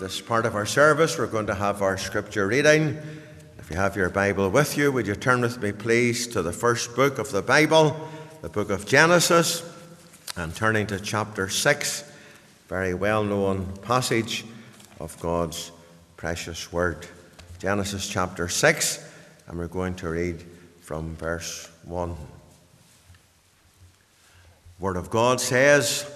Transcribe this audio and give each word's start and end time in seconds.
this 0.00 0.18
part 0.18 0.46
of 0.46 0.54
our 0.54 0.64
service, 0.64 1.18
we're 1.18 1.26
going 1.26 1.46
to 1.46 1.54
have 1.54 1.82
our 1.82 1.98
scripture 1.98 2.46
reading. 2.46 2.98
If 3.58 3.68
you 3.70 3.76
have 3.76 3.96
your 3.96 4.08
Bible 4.08 4.48
with 4.48 4.78
you, 4.78 4.90
would 4.90 5.06
you 5.06 5.14
turn 5.14 5.42
with 5.42 5.62
me, 5.62 5.72
please, 5.72 6.26
to 6.28 6.40
the 6.40 6.54
first 6.54 6.96
book 6.96 7.18
of 7.18 7.30
the 7.32 7.42
Bible, 7.42 8.08
the 8.40 8.48
book 8.48 8.70
of 8.70 8.86
Genesis, 8.86 9.62
and 10.38 10.56
turning 10.56 10.86
to 10.86 10.98
chapter 10.98 11.50
6, 11.50 12.10
very 12.66 12.94
well 12.94 13.22
known 13.22 13.66
passage 13.82 14.46
of 15.00 15.20
God's 15.20 15.70
precious 16.16 16.72
word. 16.72 17.06
Genesis 17.58 18.08
chapter 18.08 18.48
6, 18.48 19.06
and 19.48 19.58
we're 19.58 19.68
going 19.68 19.96
to 19.96 20.08
read 20.08 20.42
from 20.80 21.14
verse 21.16 21.68
1. 21.84 22.16
Word 24.78 24.96
of 24.96 25.10
God 25.10 25.42
says, 25.42 26.10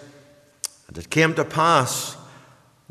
And 0.88 0.96
it 0.96 1.10
came 1.10 1.34
to 1.34 1.44
pass 1.44 2.16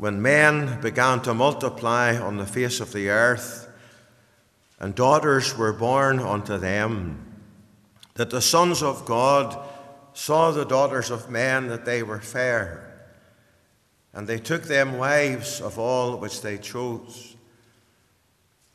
when 0.04 0.20
men 0.20 0.82
began 0.82 1.18
to 1.22 1.32
multiply 1.32 2.14
on 2.14 2.36
the 2.36 2.44
face 2.44 2.78
of 2.78 2.92
the 2.92 3.08
earth, 3.08 3.66
and 4.78 4.94
daughters 4.94 5.56
were 5.56 5.72
born 5.72 6.18
unto 6.18 6.58
them, 6.58 7.18
that 8.12 8.28
the 8.28 8.42
sons 8.42 8.82
of 8.82 9.06
God 9.06 9.58
saw 10.12 10.50
the 10.50 10.66
daughters 10.66 11.10
of 11.10 11.30
men 11.30 11.68
that 11.68 11.86
they 11.86 12.02
were 12.02 12.20
fair, 12.20 13.08
and 14.12 14.26
they 14.26 14.36
took 14.36 14.64
them 14.64 14.98
wives 14.98 15.62
of 15.62 15.78
all 15.78 16.18
which 16.18 16.42
they 16.42 16.58
chose. 16.58 17.34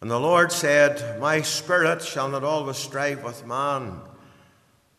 And 0.02 0.10
the 0.10 0.20
Lord 0.20 0.52
said, 0.52 1.20
My 1.20 1.44
spirit 1.44 2.02
shall 2.02 2.30
not 2.30 2.44
always 2.44 2.78
strive 2.78 3.24
with 3.24 3.46
man, 3.46 4.02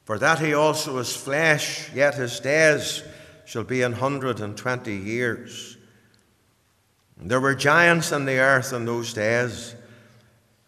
for 0.04 0.16
that 0.16 0.38
he 0.38 0.54
also 0.54 0.96
is 0.98 1.16
flesh, 1.16 1.92
yet 1.92 2.14
his 2.14 2.38
days 2.38 3.02
shall 3.46 3.64
be 3.64 3.82
an 3.82 3.94
hundred 3.94 4.38
and 4.38 4.56
twenty 4.56 4.94
years. 4.94 5.76
There 7.22 7.40
were 7.40 7.54
giants 7.54 8.12
in 8.12 8.24
the 8.24 8.38
earth 8.38 8.72
in 8.72 8.86
those 8.86 9.12
days. 9.12 9.74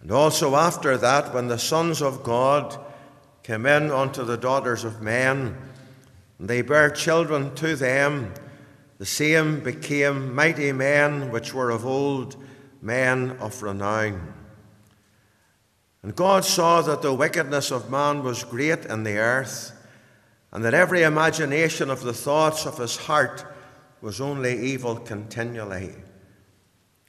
And 0.00 0.10
also 0.10 0.54
after 0.54 0.98
that, 0.98 1.32
when 1.32 1.48
the 1.48 1.58
sons 1.58 2.02
of 2.02 2.22
God 2.22 2.78
came 3.42 3.66
in 3.66 3.90
unto 3.90 4.24
the 4.24 4.36
daughters 4.36 4.84
of 4.84 5.00
men, 5.00 5.56
and 6.38 6.48
they 6.48 6.60
bare 6.60 6.90
children 6.90 7.54
to 7.54 7.74
them, 7.74 8.34
the 8.98 9.06
same 9.06 9.60
became 9.60 10.34
mighty 10.34 10.72
men 10.72 11.30
which 11.30 11.54
were 11.54 11.70
of 11.70 11.86
old, 11.86 12.36
men 12.82 13.30
of 13.40 13.62
renown. 13.62 14.34
And 16.02 16.14
God 16.14 16.44
saw 16.44 16.82
that 16.82 17.00
the 17.00 17.14
wickedness 17.14 17.70
of 17.70 17.90
man 17.90 18.22
was 18.24 18.44
great 18.44 18.84
in 18.86 19.04
the 19.04 19.18
earth, 19.18 19.72
and 20.50 20.64
that 20.64 20.74
every 20.74 21.02
imagination 21.02 21.88
of 21.90 22.02
the 22.02 22.12
thoughts 22.12 22.66
of 22.66 22.78
his 22.78 22.96
heart 22.96 23.44
was 24.00 24.20
only 24.20 24.60
evil 24.66 24.96
continually. 24.96 25.94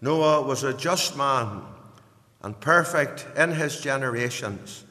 Noah 0.00 0.42
was 0.42 0.64
a 0.64 0.74
just 0.74 1.16
man 1.16 1.62
and 2.42 2.58
perfect 2.60 3.26
in 3.36 3.52
his 3.52 3.80
generations, 3.80 4.84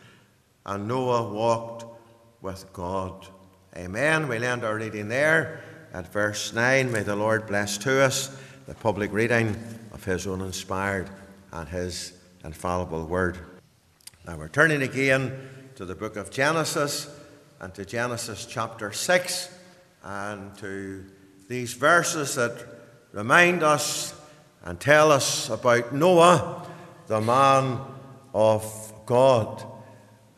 and 0.65 0.87
Noah 0.87 1.31
walked 1.31 1.85
with 2.41 2.71
God. 2.73 3.27
Amen. 3.75 4.27
We'll 4.27 4.43
end 4.43 4.63
our 4.63 4.75
reading 4.75 5.07
there 5.07 5.61
at 5.93 6.11
verse 6.11 6.53
9. 6.53 6.91
May 6.91 7.03
the 7.03 7.15
Lord 7.15 7.47
bless 7.47 7.77
to 7.79 8.01
us 8.01 8.35
the 8.67 8.73
public 8.73 9.11
reading 9.11 9.55
of 9.91 10.03
his 10.03 10.25
own 10.25 10.41
inspired 10.41 11.09
and 11.51 11.67
his 11.69 12.13
infallible 12.43 13.05
word. 13.05 13.37
Now 14.25 14.37
we're 14.37 14.47
turning 14.47 14.81
again 14.81 15.49
to 15.75 15.85
the 15.85 15.95
book 15.95 16.15
of 16.15 16.31
Genesis 16.31 17.09
and 17.59 17.73
to 17.75 17.85
Genesis 17.85 18.45
chapter 18.45 18.91
6 18.91 19.49
and 20.03 20.57
to 20.57 21.05
these 21.47 21.73
verses 21.73 22.35
that 22.35 22.65
remind 23.11 23.63
us 23.63 24.13
and 24.63 24.79
tell 24.79 25.11
us 25.11 25.49
about 25.49 25.93
Noah, 25.93 26.65
the 27.07 27.19
man 27.19 27.79
of 28.33 28.93
God. 29.05 29.63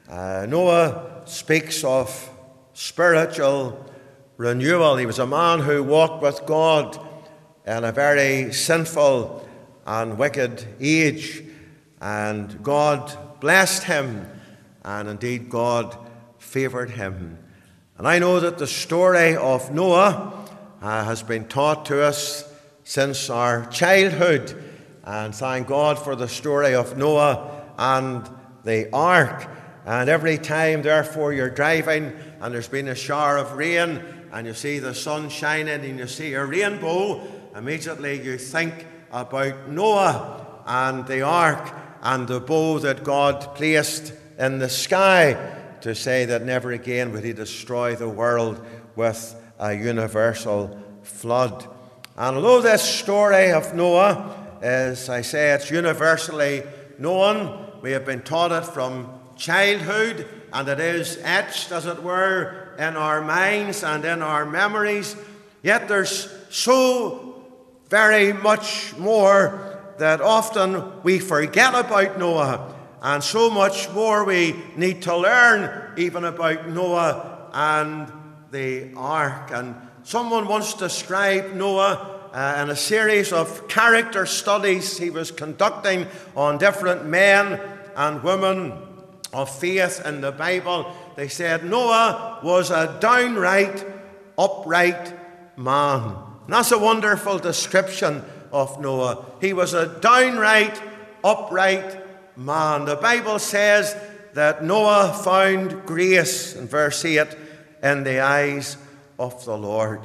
Uh, 0.09 0.45
Noah 0.49 1.21
speaks 1.25 1.83
of 1.83 2.29
spiritual 2.73 3.85
renewal. 4.37 4.97
He 4.97 5.05
was 5.05 5.19
a 5.19 5.27
man 5.27 5.59
who 5.59 5.83
walked 5.83 6.21
with 6.21 6.45
God 6.45 6.99
in 7.65 7.83
a 7.83 7.91
very 7.91 8.51
sinful 8.51 9.47
and 9.85 10.17
wicked 10.17 10.65
age, 10.79 11.43
and 12.01 12.63
God 12.63 13.39
blessed 13.39 13.83
him, 13.83 14.27
and 14.83 15.07
indeed 15.07 15.49
God 15.49 15.97
favoured 16.39 16.91
him. 16.91 17.37
And 17.97 18.07
I 18.07 18.19
know 18.19 18.39
that 18.39 18.57
the 18.57 18.67
story 18.67 19.35
of 19.35 19.71
Noah 19.71 20.45
uh, 20.81 21.03
has 21.05 21.23
been 21.23 21.47
taught 21.47 21.85
to 21.85 22.01
us 22.01 22.51
since 22.85 23.29
our 23.29 23.65
childhood. 23.65 24.63
And 25.03 25.35
thank 25.35 25.67
God 25.67 25.99
for 25.99 26.15
the 26.15 26.29
story 26.29 26.73
of 26.73 26.97
Noah 26.97 27.65
and 27.77 28.29
the 28.63 28.89
ark. 28.93 29.49
And 29.85 30.09
every 30.09 30.37
time, 30.37 30.81
therefore, 30.81 31.33
you're 31.33 31.49
driving 31.49 32.13
and 32.39 32.53
there's 32.53 32.69
been 32.69 32.87
a 32.87 32.95
shower 32.95 33.37
of 33.37 33.53
rain 33.53 34.01
and 34.31 34.47
you 34.47 34.53
see 34.53 34.79
the 34.79 34.93
sun 34.93 35.29
shining 35.29 35.83
and 35.83 35.99
you 35.99 36.07
see 36.07 36.33
a 36.33 36.45
rainbow, 36.45 37.21
immediately 37.55 38.21
you 38.21 38.37
think 38.37 38.85
about 39.11 39.69
Noah 39.69 40.63
and 40.65 41.05
the 41.07 41.21
ark 41.21 41.73
and 42.01 42.27
the 42.27 42.39
bow 42.39 42.79
that 42.79 43.03
God 43.03 43.55
placed 43.55 44.13
in 44.37 44.59
the 44.59 44.69
sky 44.69 45.53
to 45.81 45.95
say 45.95 46.25
that 46.25 46.43
never 46.43 46.71
again 46.71 47.11
would 47.13 47.23
he 47.23 47.33
destroy 47.33 47.95
the 47.95 48.09
world 48.09 48.63
with 48.95 49.35
a 49.59 49.73
universal 49.73 50.79
flood. 51.03 51.74
And 52.17 52.37
although 52.37 52.61
this 52.61 52.81
story 52.81 53.51
of 53.51 53.73
Noah, 53.73 54.35
is, 54.61 55.09
I 55.09 55.21
say, 55.21 55.51
it's 55.51 55.69
universally 55.69 56.63
known, 56.97 57.71
we 57.81 57.91
have 57.91 58.05
been 58.05 58.21
taught 58.21 58.51
it 58.51 58.65
from 58.65 59.19
childhood, 59.35 60.27
and 60.53 60.67
it 60.67 60.79
is 60.79 61.19
etched, 61.21 61.71
as 61.71 61.85
it 61.85 62.01
were, 62.01 62.73
in 62.79 62.95
our 62.95 63.21
minds 63.21 63.83
and 63.83 64.05
in 64.05 64.21
our 64.21 64.45
memories. 64.45 65.15
Yet 65.61 65.87
there's 65.87 66.29
so 66.49 67.45
very 67.89 68.33
much 68.33 68.95
more 68.97 69.93
that 69.97 70.21
often 70.21 71.03
we 71.03 71.19
forget 71.19 71.75
about 71.75 72.17
Noah, 72.17 72.73
and 73.01 73.23
so 73.23 73.49
much 73.49 73.91
more 73.91 74.23
we 74.23 74.55
need 74.75 75.01
to 75.03 75.15
learn 75.15 75.93
even 75.97 76.23
about 76.23 76.69
Noah 76.69 77.49
and 77.53 78.11
the 78.51 78.93
ark. 78.95 79.51
And 79.51 79.75
Someone 80.05 80.47
once 80.47 80.75
described 80.75 81.55
Noah 81.55 82.29
uh, 82.31 82.61
in 82.61 82.69
a 82.69 82.75
series 82.75 83.33
of 83.33 83.67
character 83.67 84.27
studies 84.27 84.99
he 84.99 85.09
was 85.09 85.31
conducting 85.31 86.05
on 86.35 86.59
different 86.59 87.07
men 87.07 87.59
and 87.95 88.21
women 88.21 88.73
of 89.33 89.49
faith 89.49 90.05
in 90.05 90.21
the 90.21 90.31
Bible. 90.31 90.93
They 91.15 91.27
said 91.27 91.65
Noah 91.65 92.39
was 92.43 92.69
a 92.69 92.95
downright 93.01 93.83
upright 94.37 95.57
man. 95.57 96.01
And 96.43 96.53
that's 96.53 96.71
a 96.71 96.77
wonderful 96.77 97.39
description 97.39 98.23
of 98.51 98.79
Noah. 98.79 99.25
He 99.41 99.53
was 99.53 99.73
a 99.73 99.99
downright 100.01 100.79
upright 101.23 102.37
man. 102.37 102.85
The 102.85 102.95
Bible 102.95 103.39
says 103.39 103.97
that 104.35 104.63
Noah 104.63 105.19
found 105.23 105.87
grace 105.87 106.55
in 106.55 106.67
verse 106.67 107.03
8 107.03 107.25
in 107.81 108.03
the 108.03 108.19
eyes 108.19 108.77
of 109.19 109.43
the 109.45 109.57
Lord. 109.57 110.01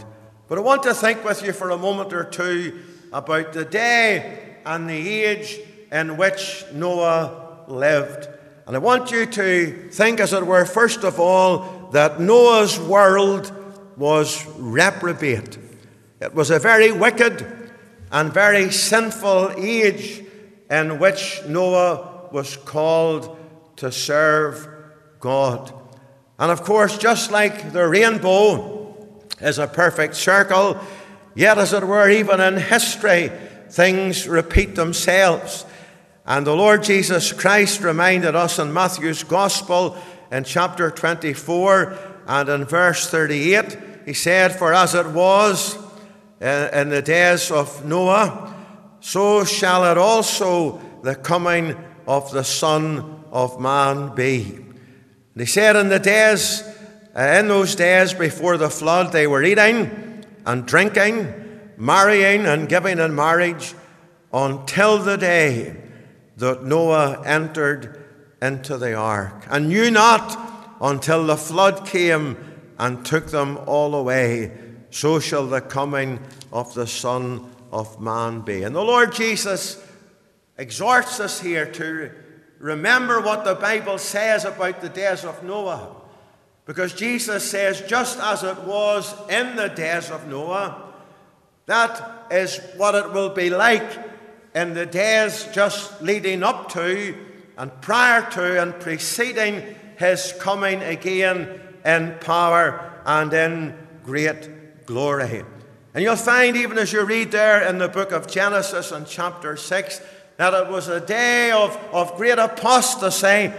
But 0.48 0.58
I 0.58 0.62
want 0.62 0.82
to 0.84 0.94
think 0.94 1.24
with 1.24 1.42
you 1.42 1.52
for 1.52 1.70
a 1.70 1.78
moment 1.78 2.12
or 2.12 2.24
two 2.24 2.80
about 3.12 3.52
the 3.52 3.64
day 3.64 4.56
and 4.64 4.88
the 4.88 5.22
age 5.22 5.58
in 5.92 6.16
which 6.16 6.64
Noah 6.72 7.64
lived. 7.66 8.28
And 8.66 8.76
I 8.76 8.78
want 8.78 9.10
you 9.10 9.26
to 9.26 9.88
think, 9.90 10.20
as 10.20 10.32
it 10.32 10.46
were, 10.46 10.64
first 10.64 11.04
of 11.04 11.18
all, 11.18 11.88
that 11.92 12.20
Noah's 12.20 12.78
world 12.78 13.52
was 13.96 14.46
reprobate. 14.56 15.58
It 16.20 16.34
was 16.34 16.50
a 16.50 16.58
very 16.58 16.92
wicked 16.92 17.72
and 18.12 18.32
very 18.32 18.70
sinful 18.70 19.54
age 19.56 20.24
in 20.70 20.98
which 20.98 21.40
Noah 21.46 22.28
was 22.32 22.56
called 22.56 23.36
to 23.76 23.90
serve 23.90 24.68
God. 25.18 25.72
And 26.38 26.50
of 26.50 26.62
course, 26.62 26.96
just 26.96 27.30
like 27.30 27.72
the 27.72 27.86
rainbow, 27.86 28.79
is 29.40 29.58
a 29.58 29.66
perfect 29.66 30.16
circle. 30.16 30.80
Yet, 31.34 31.58
as 31.58 31.72
it 31.72 31.84
were, 31.84 32.08
even 32.08 32.40
in 32.40 32.56
history, 32.56 33.30
things 33.68 34.28
repeat 34.28 34.74
themselves. 34.74 35.64
And 36.26 36.46
the 36.46 36.54
Lord 36.54 36.82
Jesus 36.82 37.32
Christ 37.32 37.80
reminded 37.80 38.34
us 38.34 38.58
in 38.58 38.72
Matthew's 38.72 39.24
Gospel 39.24 39.96
in 40.30 40.44
chapter 40.44 40.90
24 40.90 41.98
and 42.26 42.48
in 42.48 42.64
verse 42.64 43.10
38, 43.10 43.78
he 44.06 44.14
said, 44.14 44.56
For 44.56 44.72
as 44.72 44.94
it 44.94 45.06
was 45.06 45.76
in 46.40 46.88
the 46.88 47.02
days 47.02 47.50
of 47.50 47.84
Noah, 47.84 48.54
so 49.00 49.44
shall 49.44 49.90
it 49.90 49.98
also 49.98 50.80
the 51.02 51.14
coming 51.16 51.76
of 52.06 52.30
the 52.30 52.44
Son 52.44 53.24
of 53.32 53.60
Man 53.60 54.14
be. 54.14 54.44
And 54.44 55.40
he 55.40 55.46
said, 55.46 55.74
In 55.76 55.88
the 55.88 55.98
days, 55.98 56.62
uh, 56.62 56.79
Uh, 57.14 57.38
in 57.38 57.48
those 57.48 57.74
days 57.74 58.14
before 58.14 58.56
the 58.56 58.70
flood, 58.70 59.12
they 59.12 59.26
were 59.26 59.42
eating 59.42 60.24
and 60.46 60.66
drinking, 60.66 61.32
marrying 61.76 62.46
and 62.46 62.68
giving 62.68 62.98
in 62.98 63.14
marriage 63.14 63.74
until 64.32 64.98
the 64.98 65.16
day 65.16 65.76
that 66.36 66.64
Noah 66.64 67.22
entered 67.26 68.04
into 68.40 68.78
the 68.78 68.94
ark, 68.94 69.44
and 69.50 69.68
knew 69.68 69.90
not 69.90 70.76
until 70.80 71.26
the 71.26 71.36
flood 71.36 71.86
came 71.86 72.36
and 72.78 73.04
took 73.04 73.26
them 73.26 73.58
all 73.66 73.94
away. 73.94 74.52
So 74.90 75.20
shall 75.20 75.46
the 75.46 75.60
coming 75.60 76.20
of 76.52 76.72
the 76.74 76.86
Son 76.86 77.50
of 77.70 78.00
Man 78.00 78.40
be. 78.40 78.62
And 78.62 78.74
the 78.74 78.82
Lord 78.82 79.12
Jesus 79.12 79.84
exhorts 80.56 81.20
us 81.20 81.40
here 81.40 81.66
to 81.72 82.10
remember 82.58 83.20
what 83.20 83.44
the 83.44 83.54
Bible 83.54 83.98
says 83.98 84.44
about 84.44 84.80
the 84.80 84.88
days 84.88 85.24
of 85.24 85.42
Noah. 85.44 85.99
Because 86.66 86.92
Jesus 86.92 87.50
says, 87.50 87.80
just 87.82 88.18
as 88.20 88.42
it 88.42 88.58
was 88.60 89.14
in 89.28 89.56
the 89.56 89.68
days 89.68 90.10
of 90.10 90.28
Noah, 90.28 90.90
that 91.66 92.26
is 92.30 92.60
what 92.76 92.94
it 92.94 93.12
will 93.12 93.30
be 93.30 93.50
like 93.50 93.98
in 94.54 94.74
the 94.74 94.86
days 94.86 95.48
just 95.52 96.02
leading 96.02 96.42
up 96.42 96.70
to 96.72 97.14
and 97.56 97.80
prior 97.80 98.28
to 98.30 98.60
and 98.62 98.78
preceding 98.80 99.62
his 99.98 100.34
coming 100.40 100.82
again 100.82 101.60
in 101.84 102.16
power 102.20 102.92
and 103.04 103.32
in 103.32 103.76
great 104.04 104.86
glory. 104.86 105.44
And 105.94 106.04
you'll 106.04 106.16
find, 106.16 106.56
even 106.56 106.78
as 106.78 106.92
you 106.92 107.02
read 107.04 107.32
there 107.32 107.66
in 107.68 107.78
the 107.78 107.88
book 107.88 108.12
of 108.12 108.26
Genesis 108.26 108.92
and 108.92 109.06
chapter 109.06 109.56
6, 109.56 110.00
that 110.36 110.54
it 110.54 110.68
was 110.70 110.88
a 110.88 111.00
day 111.00 111.50
of, 111.50 111.76
of 111.92 112.16
great 112.16 112.38
apostasy 112.38 113.52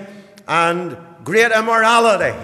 and 0.47 0.97
great 1.23 1.51
immorality 1.51 2.35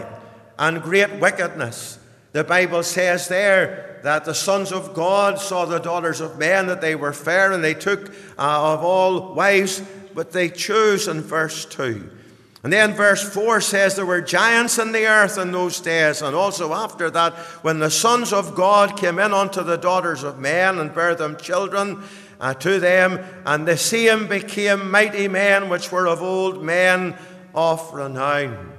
and 0.57 0.81
great 0.81 1.19
wickedness. 1.19 1.99
The 2.33 2.43
Bible 2.43 2.83
says 2.83 3.27
there 3.27 3.99
that 4.03 4.25
the 4.25 4.33
sons 4.33 4.71
of 4.71 4.93
God 4.93 5.39
saw 5.39 5.65
the 5.65 5.79
daughters 5.79 6.21
of 6.21 6.37
men, 6.37 6.67
that 6.67 6.81
they 6.81 6.95
were 6.95 7.13
fair, 7.13 7.51
and 7.51 7.63
they 7.63 7.73
took 7.73 8.09
uh, 8.37 8.73
of 8.73 8.83
all 8.83 9.33
wives, 9.33 9.81
but 10.13 10.31
they 10.31 10.49
chose 10.49 11.07
in 11.07 11.21
verse 11.21 11.65
2. 11.65 12.11
And 12.63 12.73
then 12.73 12.93
verse 12.93 13.27
4 13.27 13.61
says 13.61 13.95
there 13.95 14.05
were 14.05 14.21
giants 14.21 14.77
in 14.77 14.91
the 14.91 15.05
earth 15.05 15.37
in 15.37 15.51
those 15.51 15.79
days, 15.79 16.21
and 16.21 16.35
also 16.35 16.73
after 16.73 17.09
that, 17.11 17.33
when 17.63 17.79
the 17.79 17.91
sons 17.91 18.33
of 18.33 18.55
God 18.55 18.97
came 18.97 19.19
in 19.19 19.33
unto 19.33 19.63
the 19.63 19.77
daughters 19.77 20.23
of 20.23 20.39
men 20.39 20.79
and 20.79 20.93
bare 20.93 21.15
them 21.15 21.37
children 21.37 22.03
uh, 22.39 22.53
to 22.55 22.79
them, 22.79 23.19
and 23.45 23.67
the 23.67 23.77
same 23.77 24.27
became 24.27 24.91
mighty 24.91 25.27
men 25.27 25.69
which 25.69 25.91
were 25.91 26.07
of 26.07 26.21
old 26.21 26.63
men 26.63 27.15
of 27.55 27.93
renown. 27.93 28.76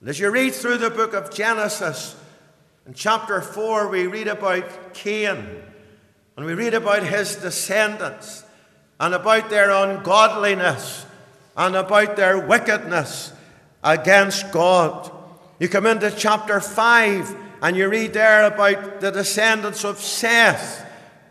And 0.00 0.08
as 0.08 0.18
you 0.18 0.30
read 0.30 0.54
through 0.54 0.78
the 0.78 0.90
book 0.90 1.14
of 1.14 1.32
Genesis, 1.32 2.16
in 2.86 2.94
chapter 2.94 3.40
4, 3.40 3.88
we 3.88 4.06
read 4.06 4.28
about 4.28 4.94
Cain, 4.94 5.62
and 6.36 6.46
we 6.46 6.54
read 6.54 6.74
about 6.74 7.02
his 7.02 7.36
descendants, 7.36 8.44
and 9.00 9.14
about 9.14 9.48
their 9.48 9.70
ungodliness 9.70 11.06
and 11.56 11.74
about 11.74 12.16
their 12.16 12.38
wickedness 12.46 13.32
against 13.82 14.52
God. 14.52 15.10
You 15.58 15.68
come 15.68 15.86
into 15.86 16.10
chapter 16.10 16.60
5 16.60 17.36
and 17.62 17.76
you 17.76 17.88
read 17.88 18.12
there 18.12 18.46
about 18.46 19.00
the 19.00 19.10
descendants 19.10 19.84
of 19.84 19.98
Seth, 19.98 20.86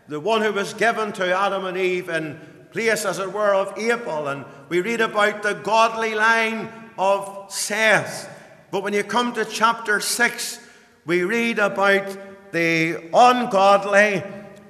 the 0.08 0.20
one 0.20 0.42
who 0.42 0.52
was 0.52 0.74
given 0.74 1.12
to 1.12 1.36
Adam 1.36 1.64
and 1.64 1.76
Eve 1.76 2.08
in 2.08 2.40
place, 2.72 3.04
as 3.04 3.20
it 3.20 3.32
were, 3.32 3.54
of 3.54 3.78
Abel. 3.78 4.26
And 4.28 4.44
we 4.68 4.80
read 4.80 5.00
about 5.00 5.42
the 5.42 5.54
godly 5.54 6.14
line 6.14 6.68
of 6.98 7.46
Seth. 7.48 8.36
But 8.70 8.82
when 8.82 8.92
you 8.92 9.02
come 9.02 9.32
to 9.34 9.44
chapter 9.44 10.00
6, 10.00 10.60
we 11.04 11.24
read 11.24 11.58
about 11.58 12.52
the 12.52 13.10
ungodly 13.12 14.22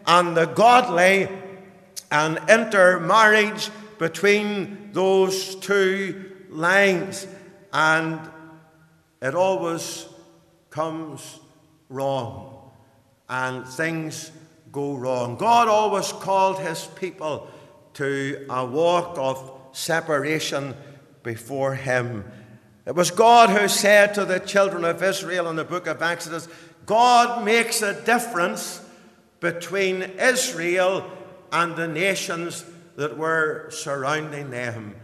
and 0.06 0.36
the 0.36 0.46
godly 0.46 1.28
and 2.10 2.38
intermarriage 2.48 3.70
between 3.98 4.90
those 4.92 5.54
two 5.56 6.32
lines, 6.48 7.26
and 7.72 8.18
it 9.20 9.34
always 9.34 10.06
comes 10.70 11.38
wrong, 11.88 12.70
and 13.28 13.66
things 13.66 14.32
go 14.72 14.94
wrong. 14.94 15.36
God 15.36 15.68
always 15.68 16.12
called 16.12 16.58
his 16.58 16.86
people 16.96 17.48
to 17.94 18.46
a 18.48 18.64
walk 18.64 19.18
of 19.18 19.52
separation 19.72 20.74
before 21.22 21.74
him. 21.74 22.24
It 22.86 22.94
was 22.94 23.10
God 23.10 23.50
who 23.50 23.68
said 23.68 24.14
to 24.14 24.24
the 24.24 24.40
children 24.40 24.84
of 24.84 25.02
Israel 25.02 25.48
in 25.48 25.56
the 25.56 25.64
book 25.64 25.86
of 25.86 26.02
Exodus, 26.02 26.48
God 26.86 27.44
makes 27.44 27.82
a 27.82 28.00
difference 28.04 28.84
between 29.40 30.02
Israel 30.02 31.10
and 31.52 31.76
the 31.76 31.88
nations 31.88 32.64
that 32.96 33.16
were 33.16 33.70
surrounding 33.70 34.50
them. 34.50 34.94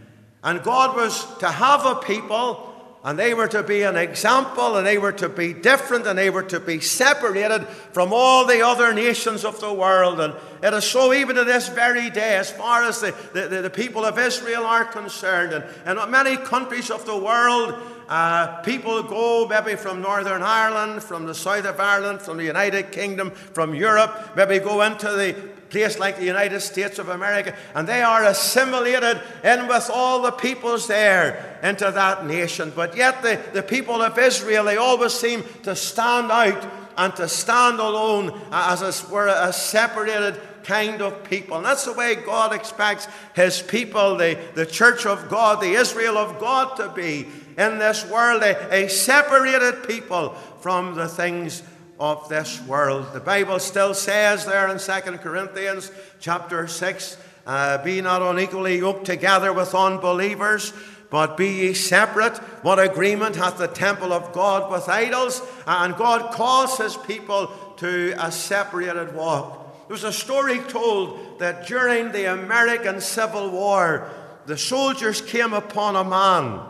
And 0.43 0.63
God 0.63 0.97
was 0.97 1.25
to 1.39 1.49
have 1.49 1.87
a 1.87 1.97
people, 1.97 2.75
and 3.07 3.17
they 3.17 3.35
were 3.35 3.47
to 3.47 3.63
be 3.63 3.83
an 3.83 3.95
example, 3.95 4.77
and 4.77 4.85
they 4.85 4.99
were 4.99 5.13
to 5.13 5.29
be 5.29 5.53
different, 5.53 6.09
and 6.09 6.19
they 6.19 6.29
were 6.29 6.43
to 6.43 6.59
be 6.59 6.81
separated 6.81 7.65
from 7.93 8.13
all 8.13 8.45
the 8.45 8.67
other 8.67 8.93
nations 8.93 9.45
of 9.45 9.61
the 9.61 9.73
world. 9.73 10.19
And 10.19 10.35
it 10.61 10.75
is 10.75 10.83
so 10.83 11.15
even 11.15 11.37
to 11.37 11.45
this 11.45 11.69
very 11.69 12.11
day, 12.11 12.37
as 12.37 12.51
far 12.51 12.83
as 12.83 13.01
the, 13.01 13.15
the, 13.33 13.63
the 13.63 13.71
people 13.71 14.05
of 14.05 14.19
Israel 14.19 14.67
are 14.67 14.85
concerned, 14.85 15.53
and, 15.53 15.65
and 15.85 16.11
many 16.11 16.37
countries 16.37 16.91
of 16.91 17.07
the 17.07 17.17
world. 17.17 17.77
Uh, 18.09 18.61
people 18.63 19.03
go 19.05 19.47
maybe 19.49 19.77
from 19.77 20.01
Northern 20.01 20.43
Ireland, 20.43 21.03
from 21.03 21.27
the 21.27 21.35
south 21.35 21.65
of 21.65 21.79
Ireland, 21.79 22.23
from 22.23 22.39
the 22.39 22.45
United 22.45 22.91
Kingdom, 22.91 23.31
from 23.31 23.73
Europe, 23.73 24.37
maybe 24.37 24.59
go 24.59 24.83
into 24.83 25.11
the 25.11 25.33
place 25.77 25.99
like 25.99 26.17
the 26.17 26.25
United 26.25 26.61
States 26.61 26.99
of 26.99 27.11
America, 27.11 27.55
and 27.75 27.87
they 27.87 28.01
are 28.01 28.25
assimilated 28.25 29.21
in 29.45 29.69
with 29.69 29.91
all 29.93 30.23
the 30.23 30.31
peoples 30.31 30.87
there 30.87 31.59
into 31.63 31.91
that 31.91 32.25
nation. 32.25 32.73
But 32.75 32.97
yet, 32.97 33.23
the, 33.23 33.39
the 33.53 33.63
people 33.63 34.01
of 34.01 34.19
Israel, 34.19 34.65
they 34.65 34.79
always 34.79 35.13
seem 35.13 35.45
to 35.65 35.77
stand 35.77 36.33
out 36.33 36.67
and 36.97 37.15
to 37.17 37.29
stand 37.29 37.79
alone 37.79 38.41
as 38.51 38.81
it 38.81 39.11
were 39.11 39.29
a 39.29 39.53
separated 39.53 40.41
kind 40.65 41.03
of 41.03 41.25
people. 41.25 41.59
And 41.59 41.67
that's 41.67 41.85
the 41.85 41.93
way 41.93 42.15
God 42.15 42.55
expects 42.55 43.07
His 43.35 43.61
people, 43.61 44.17
the, 44.17 44.39
the 44.55 44.65
church 44.65 45.05
of 45.05 45.29
God, 45.29 45.61
the 45.61 45.75
Israel 45.75 46.17
of 46.17 46.41
God, 46.41 46.77
to 46.79 46.89
be 46.89 47.29
in 47.59 47.79
this 47.79 48.09
world, 48.11 48.43
a, 48.43 48.85
a 48.85 48.89
separated 48.89 49.87
people 49.87 50.31
from 50.61 50.95
the 50.95 51.07
things 51.07 51.63
of 51.99 52.29
this 52.29 52.61
world. 52.67 53.13
The 53.13 53.21
Bible 53.21 53.59
still 53.59 53.95
says 53.95 54.45
there 54.45 54.69
in 54.69 54.79
2 54.79 55.19
Corinthians 55.19 55.91
chapter 56.21 56.67
6 56.69 57.17
uh, 57.47 57.83
Be 57.85 58.01
not 58.01 58.23
unequally 58.23 58.79
yoked 58.79 59.07
together 59.07 59.53
with 59.53 59.75
unbelievers, 59.75 60.73
but 61.11 61.37
be 61.37 61.49
ye 61.49 61.75
separate. 61.75 62.37
What 62.63 62.79
agreement 62.79 63.37
hath 63.37 63.59
the 63.59 63.69
temple 63.69 64.13
of 64.13 64.33
God 64.33 64.71
with 64.71 64.89
idols? 64.89 65.41
And 65.67 65.97
God 65.97 66.33
calls 66.33 66.79
his 66.79 66.97
people 66.97 67.49
to 67.79 68.15
a 68.19 68.33
separated 68.33 69.15
walk. 69.15 69.89
There 69.89 69.95
was 69.95 70.05
a 70.05 70.13
story 70.13 70.59
told 70.61 71.39
that 71.39 71.67
during 71.67 72.11
the 72.11 72.33
American 72.33 73.01
Civil 73.01 73.51
War, 73.51 74.11
the 74.47 74.59
soldiers 74.59 75.21
came 75.21 75.53
upon 75.53 75.95
a 75.95 76.05
man. 76.05 76.61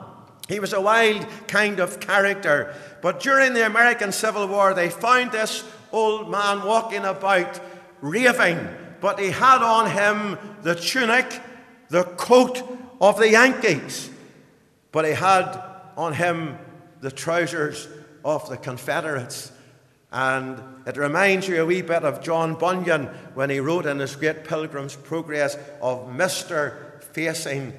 He 0.49 0.61
was 0.61 0.73
a 0.73 0.81
wild 0.81 1.27
kind 1.49 1.81
of 1.81 2.01
character. 2.01 2.75
But 3.03 3.21
during 3.21 3.55
the 3.55 3.67
American 3.67 4.13
Civil 4.13 4.47
War, 4.47 4.75
they 4.75 4.91
found 4.91 5.33
this 5.33 5.65
old 5.93 6.31
man 6.31 6.63
walking 6.65 7.05
about, 7.05 7.61
raving, 8.01 8.69
but 9.01 9.19
he 9.19 9.31
had 9.31 9.63
on 9.63 9.91
him 9.91 10.39
the 10.63 10.75
tunic, 10.75 11.41
the 11.89 12.05
coat 12.05 12.63
of 13.01 13.19
the 13.19 13.31
Yankees, 13.31 14.11
but 14.93 15.05
he 15.05 15.13
had 15.13 15.63
on 15.97 16.13
him 16.15 16.59
the 17.01 17.11
trousers 17.11 17.89
of 18.25 18.49
the 18.49 18.57
Confederates. 18.57 19.53
And 20.13 20.63
it 20.87 20.97
reminds 20.97 21.49
you 21.49 21.63
a 21.63 21.67
wee 21.67 21.83
bit 21.83 22.05
of 22.05 22.23
John 22.23 22.55
Bunyan 22.55 23.07
when 23.35 23.51
he 23.51 23.61
wrote 23.61 23.87
in 23.87 23.99
his 23.99 24.17
great 24.17 24.45
Pilgrim's 24.45 24.97
Progress 24.97 25.57
of 25.83 26.09
Mr. 26.09 27.03
facing 27.13 27.73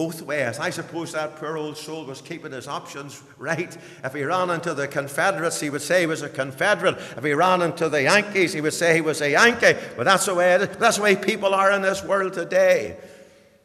both 0.00 0.22
ways. 0.22 0.58
I 0.58 0.70
suppose 0.70 1.12
that 1.12 1.36
poor 1.36 1.58
old 1.58 1.76
soul 1.76 2.06
was 2.06 2.22
keeping 2.22 2.52
his 2.52 2.66
options 2.66 3.22
right. 3.36 3.76
If 4.02 4.14
he 4.14 4.22
ran 4.22 4.48
into 4.48 4.72
the 4.72 4.88
Confederates, 4.88 5.60
he 5.60 5.68
would 5.68 5.82
say 5.82 6.00
he 6.00 6.06
was 6.06 6.22
a 6.22 6.30
Confederate. 6.30 6.96
If 7.18 7.22
he 7.22 7.34
ran 7.34 7.60
into 7.60 7.90
the 7.90 8.04
Yankees, 8.04 8.54
he 8.54 8.62
would 8.62 8.72
say 8.72 8.94
he 8.94 9.02
was 9.02 9.20
a 9.20 9.32
Yankee. 9.32 9.74
But 9.98 10.04
that's 10.04 10.24
the 10.24 10.34
way, 10.34 10.56
that's 10.56 10.96
the 10.96 11.02
way 11.02 11.16
people 11.16 11.52
are 11.52 11.70
in 11.72 11.82
this 11.82 12.02
world 12.02 12.32
today. 12.32 12.96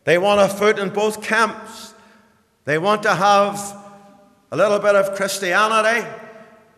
They 0.03 0.17
want 0.17 0.41
a 0.41 0.53
foot 0.53 0.77
in 0.77 0.89
both 0.89 1.23
camps. 1.23 1.93
They 2.65 2.79
want 2.79 3.03
to 3.03 3.15
have 3.15 3.55
a 4.51 4.57
little 4.57 4.79
bit 4.79 4.95
of 4.95 5.15
Christianity, 5.15 6.05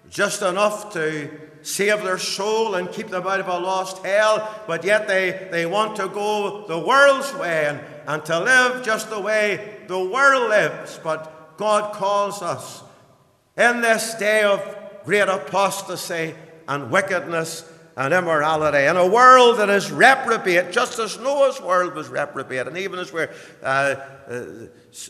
just 0.07 0.43
enough 0.43 0.93
to 0.93 1.31
save 1.67 2.01
their 2.03 2.17
soul 2.17 2.75
and 2.75 2.89
keep 2.93 3.09
them 3.09 3.27
out 3.27 3.41
of 3.41 3.47
a 3.49 3.59
lost 3.59 4.05
hell, 4.05 4.63
but 4.67 4.85
yet 4.85 5.05
they, 5.05 5.49
they 5.51 5.65
want 5.65 5.97
to 5.97 6.07
go 6.07 6.65
the 6.65 6.79
world's 6.79 7.33
way 7.33 7.65
and, 7.65 7.81
and 8.07 8.23
to 8.23 8.39
live 8.39 8.85
just 8.85 9.09
the 9.09 9.19
way 9.19 9.77
the 9.87 9.99
world 9.99 10.49
lives. 10.49 10.97
But 11.03 11.57
God 11.57 11.93
calls 11.93 12.41
us 12.41 12.83
in 13.57 13.81
this 13.81 14.13
day 14.15 14.43
of 14.43 14.61
great 15.03 15.27
apostasy 15.27 16.35
and 16.69 16.89
wickedness 16.89 17.69
and 17.97 18.13
immorality, 18.13 18.85
in 18.85 18.95
a 18.95 19.07
world 19.07 19.57
that 19.57 19.69
is 19.69 19.91
reprobate, 19.91 20.71
just 20.71 20.99
as 20.99 21.19
Noah's 21.19 21.59
world 21.59 21.95
was 21.95 22.07
reprobate, 22.09 22.67
and 22.67 22.77
even 22.77 22.99
as 22.99 23.11
we're 23.11 23.33
uh, 23.63 23.95
uh, 24.29 24.45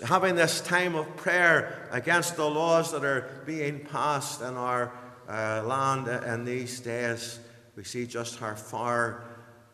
having 0.05 0.35
this 0.35 0.61
time 0.61 0.95
of 0.95 1.17
prayer 1.17 1.89
against 1.91 2.37
the 2.37 2.49
laws 2.49 2.93
that 2.93 3.03
are 3.03 3.43
being 3.45 3.81
passed 3.81 4.41
in 4.41 4.55
our 4.55 4.93
uh, 5.27 5.61
land 5.65 6.07
in 6.07 6.45
these 6.45 6.79
days, 6.79 7.39
we 7.75 7.83
see 7.83 8.05
just 8.05 8.39
how 8.39 8.55
far 8.55 9.23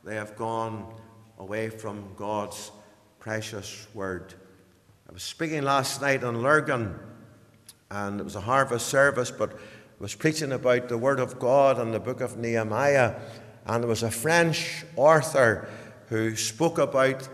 they 0.03 0.15
have 0.15 0.35
gone 0.35 0.93
away 1.37 1.69
from 1.69 2.13
God's 2.15 2.71
precious 3.19 3.87
word. 3.93 4.33
I 5.07 5.13
was 5.13 5.23
speaking 5.23 5.61
last 5.61 6.01
night 6.01 6.23
on 6.23 6.41
Lurgan, 6.41 6.99
and 7.91 8.19
it 8.19 8.23
was 8.23 8.35
a 8.35 8.41
harvest 8.41 8.87
service, 8.87 9.31
but 9.31 9.53
I 9.53 9.57
was 9.99 10.15
preaching 10.15 10.51
about 10.51 10.89
the 10.89 10.97
Word 10.97 11.19
of 11.19 11.39
God 11.39 11.79
and 11.79 11.93
the 11.93 11.99
book 11.99 12.19
of 12.21 12.37
Nehemiah, 12.37 13.15
and 13.65 13.83
there 13.83 13.89
was 13.89 14.03
a 14.03 14.11
French 14.11 14.83
author 14.95 15.69
who 16.09 16.35
spoke 16.35 16.79
about 16.79 17.29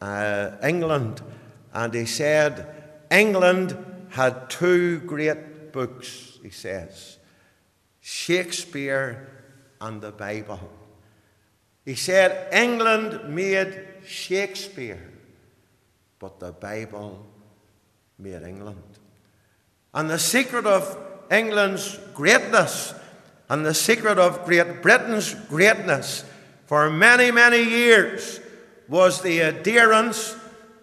uh, 0.00 0.52
England, 0.62 1.20
and 1.74 1.92
he 1.92 2.06
said, 2.06 2.74
England 3.10 3.76
had 4.10 4.48
two 4.48 5.00
great 5.00 5.72
books, 5.72 6.38
he 6.42 6.50
says 6.50 7.17
Shakespeare 8.08 9.28
and 9.82 10.00
the 10.00 10.12
Bible. 10.12 10.60
He 11.84 11.94
said, 11.94 12.48
England 12.54 13.34
made 13.34 13.86
Shakespeare, 14.06 15.12
but 16.18 16.40
the 16.40 16.52
Bible 16.52 17.26
made 18.18 18.42
England. 18.44 18.82
And 19.92 20.08
the 20.08 20.18
secret 20.18 20.64
of 20.64 20.96
England's 21.30 21.98
greatness 22.14 22.94
and 23.50 23.66
the 23.66 23.74
secret 23.74 24.18
of 24.18 24.46
Great 24.46 24.80
Britain's 24.80 25.34
greatness 25.34 26.24
for 26.64 26.88
many, 26.88 27.30
many 27.30 27.62
years 27.62 28.40
was 28.88 29.20
the 29.20 29.40
adherence 29.40 30.34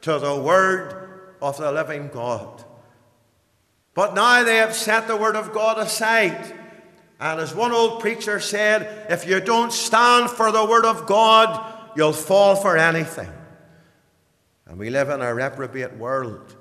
to 0.01 0.19
the 0.19 0.39
Word 0.39 1.31
of 1.41 1.57
the 1.57 1.71
living 1.71 2.07
God. 2.09 2.63
But 3.95 4.13
now 4.13 4.43
they 4.43 4.57
have 4.57 4.75
set 4.75 5.07
the 5.07 5.17
Word 5.17 5.35
of 5.35 5.53
God 5.53 5.79
aside. 5.79 6.64
And 7.19 7.39
as 7.39 7.55
one 7.55 7.71
old 7.71 8.01
preacher 8.01 8.39
said, 8.39 9.07
if 9.09 9.27
you 9.27 9.39
don't 9.39 9.71
stand 9.71 10.29
for 10.29 10.51
the 10.51 10.65
Word 10.65 10.85
of 10.85 11.05
God, 11.05 11.73
you'll 11.95 12.13
fall 12.13 12.55
for 12.55 12.77
anything. 12.77 13.31
And 14.65 14.77
we 14.77 14.89
live 14.89 15.09
in 15.09 15.21
a 15.21 15.33
reprobate 15.33 15.95
world 15.95 16.55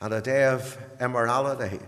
and 0.00 0.14
a 0.14 0.20
day 0.20 0.44
of 0.44 0.78
immorality. 1.00 1.80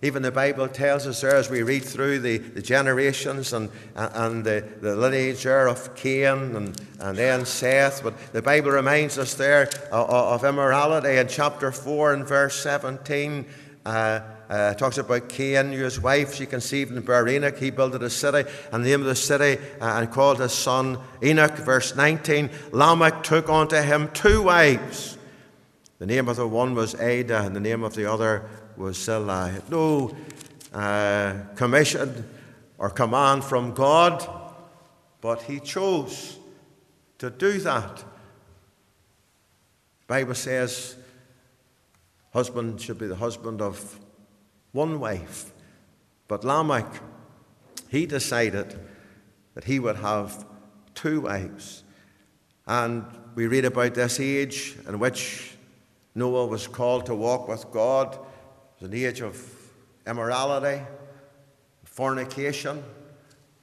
Even 0.00 0.22
the 0.22 0.30
Bible 0.30 0.68
tells 0.68 1.06
us 1.08 1.20
there 1.20 1.34
as 1.34 1.50
we 1.50 1.62
read 1.62 1.84
through 1.84 2.20
the, 2.20 2.38
the 2.38 2.62
generations 2.62 3.52
and, 3.52 3.68
and 3.96 4.44
the, 4.44 4.64
the 4.80 4.94
lineage 4.94 5.44
of 5.44 5.94
Cain 5.96 6.54
and, 6.54 6.80
and 7.00 7.18
then 7.18 7.44
Seth. 7.44 8.04
But 8.04 8.32
the 8.32 8.40
Bible 8.40 8.70
reminds 8.70 9.18
us 9.18 9.34
there 9.34 9.68
of, 9.90 10.42
of 10.42 10.44
immorality 10.44 11.16
in 11.16 11.26
chapter 11.26 11.72
4 11.72 12.14
and 12.14 12.26
verse 12.26 12.60
17. 12.60 13.44
Uh, 13.84 14.20
uh, 14.48 14.72
talks 14.74 14.96
about 14.96 15.28
Cain, 15.28 15.72
his 15.72 16.00
wife, 16.00 16.34
she 16.34 16.46
conceived 16.46 16.90
and 16.90 17.04
bare 17.04 17.28
Enoch. 17.28 17.58
He 17.58 17.70
built 17.70 17.94
a 17.94 18.10
city, 18.10 18.48
and 18.72 18.84
the 18.84 18.88
name 18.88 19.00
of 19.00 19.06
the 19.06 19.14
city, 19.14 19.62
uh, 19.80 20.00
and 20.00 20.10
called 20.10 20.40
his 20.40 20.52
son 20.52 20.98
Enoch. 21.22 21.56
Verse 21.56 21.94
19 21.94 22.50
Lamech 22.72 23.22
took 23.22 23.48
unto 23.48 23.76
him 23.76 24.10
two 24.12 24.42
wives. 24.42 25.18
The 25.98 26.06
name 26.06 26.28
of 26.28 26.36
the 26.36 26.48
one 26.48 26.74
was 26.74 26.94
Ada, 26.94 27.42
and 27.42 27.54
the 27.54 27.60
name 27.60 27.82
of 27.82 27.94
the 27.94 28.10
other 28.10 28.48
was 28.76 28.96
Zillah. 28.96 29.62
No 29.68 30.16
uh, 30.72 31.34
commission 31.54 32.28
or 32.78 32.88
command 32.88 33.44
from 33.44 33.74
God, 33.74 34.26
but 35.20 35.42
he 35.42 35.60
chose 35.60 36.38
to 37.18 37.28
do 37.28 37.58
that. 37.58 37.96
The 37.96 38.04
Bible 40.06 40.34
says 40.34 40.96
husband 42.32 42.80
should 42.80 42.98
be 42.98 43.06
the 43.08 43.16
husband 43.16 43.60
of 43.60 43.98
one 44.72 45.00
wife. 45.00 45.52
But 46.26 46.44
Lamech, 46.44 47.00
he 47.88 48.06
decided 48.06 48.78
that 49.54 49.64
he 49.64 49.78
would 49.78 49.96
have 49.96 50.44
two 50.94 51.22
wives. 51.22 51.84
And 52.66 53.04
we 53.34 53.46
read 53.46 53.64
about 53.64 53.94
this 53.94 54.20
age 54.20 54.76
in 54.86 54.98
which 54.98 55.54
Noah 56.14 56.46
was 56.46 56.66
called 56.66 57.06
to 57.06 57.14
walk 57.14 57.48
with 57.48 57.70
God 57.70 58.18
It 58.78 58.82
was 58.82 58.90
an 58.90 58.96
age 58.96 59.20
of 59.22 59.36
immorality, 60.06 60.84
fornication, 61.84 62.82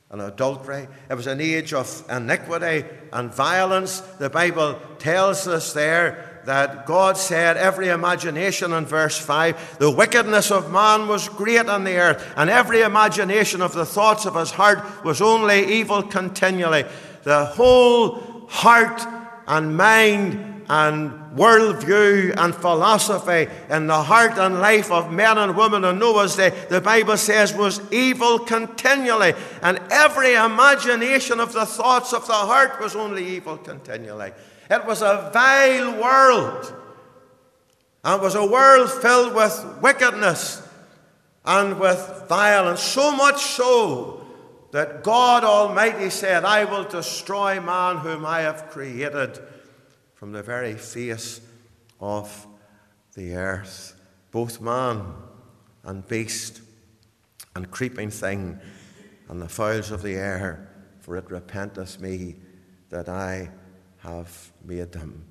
and 0.09 0.21
adultery. 0.21 0.88
It 1.09 1.13
was 1.13 1.27
an 1.27 1.39
age 1.39 1.74
of 1.74 2.03
iniquity 2.09 2.85
and 3.13 3.33
violence. 3.33 4.01
The 4.19 4.29
Bible 4.29 4.79
tells 5.00 5.47
us 5.47 5.71
there 5.71 6.25
that 6.45 6.85
God 6.85 7.17
said, 7.17 7.57
every 7.57 7.89
imagination 7.89 8.73
in 8.73 8.85
verse 8.85 9.17
5, 9.17 9.79
the 9.79 9.91
wickedness 9.91 10.51
of 10.51 10.71
man 10.71 11.07
was 11.07 11.27
great 11.29 11.67
on 11.67 11.83
the 11.83 11.97
earth, 11.97 12.33
and 12.37 12.49
every 12.49 12.81
imagination 12.81 13.61
of 13.61 13.73
the 13.73 13.85
thoughts 13.85 14.25
of 14.25 14.35
his 14.35 14.51
heart 14.51 15.03
was 15.03 15.21
only 15.21 15.65
evil 15.65 16.03
continually. 16.03 16.85
The 17.23 17.45
whole 17.45 18.47
heart 18.47 19.01
and 19.47 19.75
mind 19.75 20.63
and 20.67 21.11
worldview 21.35 22.33
and 22.37 22.55
philosophy 22.55 23.51
in 23.69 23.87
the 23.87 24.01
heart 24.01 24.37
and 24.37 24.59
life 24.59 24.91
of 24.91 25.11
men 25.11 25.37
and 25.37 25.55
women 25.55 25.83
in 25.83 25.99
Noah's 25.99 26.35
day, 26.35 26.49
the 26.69 26.81
Bible 26.81 27.17
says, 27.17 27.53
was 27.53 27.81
evil 27.91 28.39
continually. 28.39 29.33
And 29.61 29.79
every 29.91 30.33
imagination 30.33 31.39
of 31.39 31.53
the 31.53 31.65
thoughts 31.65 32.13
of 32.13 32.25
the 32.25 32.33
heart 32.33 32.79
was 32.79 32.95
only 32.95 33.27
evil 33.27 33.57
continually. 33.57 34.31
It 34.69 34.86
was 34.86 35.01
a 35.01 35.29
vile 35.34 36.01
world. 36.01 36.74
And 38.03 38.22
was 38.22 38.36
a 38.36 38.45
world 38.45 38.91
filled 38.91 39.34
with 39.34 39.79
wickedness 39.81 40.62
and 41.43 41.79
with 41.79 42.25
violence. 42.29 42.81
So 42.81 43.12
much 43.12 43.41
so 43.41 44.25
that 44.72 45.03
God 45.03 45.43
Almighty 45.43 46.10
said, 46.10 46.45
I 46.45 46.65
will 46.65 46.84
destroy 46.84 47.60
man 47.60 47.98
whom 47.98 48.25
I 48.25 48.41
have 48.41 48.69
created 48.69 49.39
from 50.13 50.34
the 50.34 50.43
very 50.43 50.75
face 50.75 51.41
of 52.00 52.48
the 53.13 53.36
earth, 53.36 54.00
both 54.31 54.62
man 54.62 55.13
and 55.84 56.07
beast 56.07 56.62
and 57.55 57.72
creeping 57.72 58.10
thing 58.10 58.60
and 59.29 59.41
the 59.41 59.50
fowls 59.50 59.91
of 59.91 60.01
the 60.01 60.15
air, 60.15 60.69
for 61.00 61.15
it 61.17 61.31
repenteth 61.31 62.00
me 62.00 62.36
that 62.89 63.07
I 63.07 63.50
have 64.00 64.51
made 64.67 64.91
them. 64.91 65.25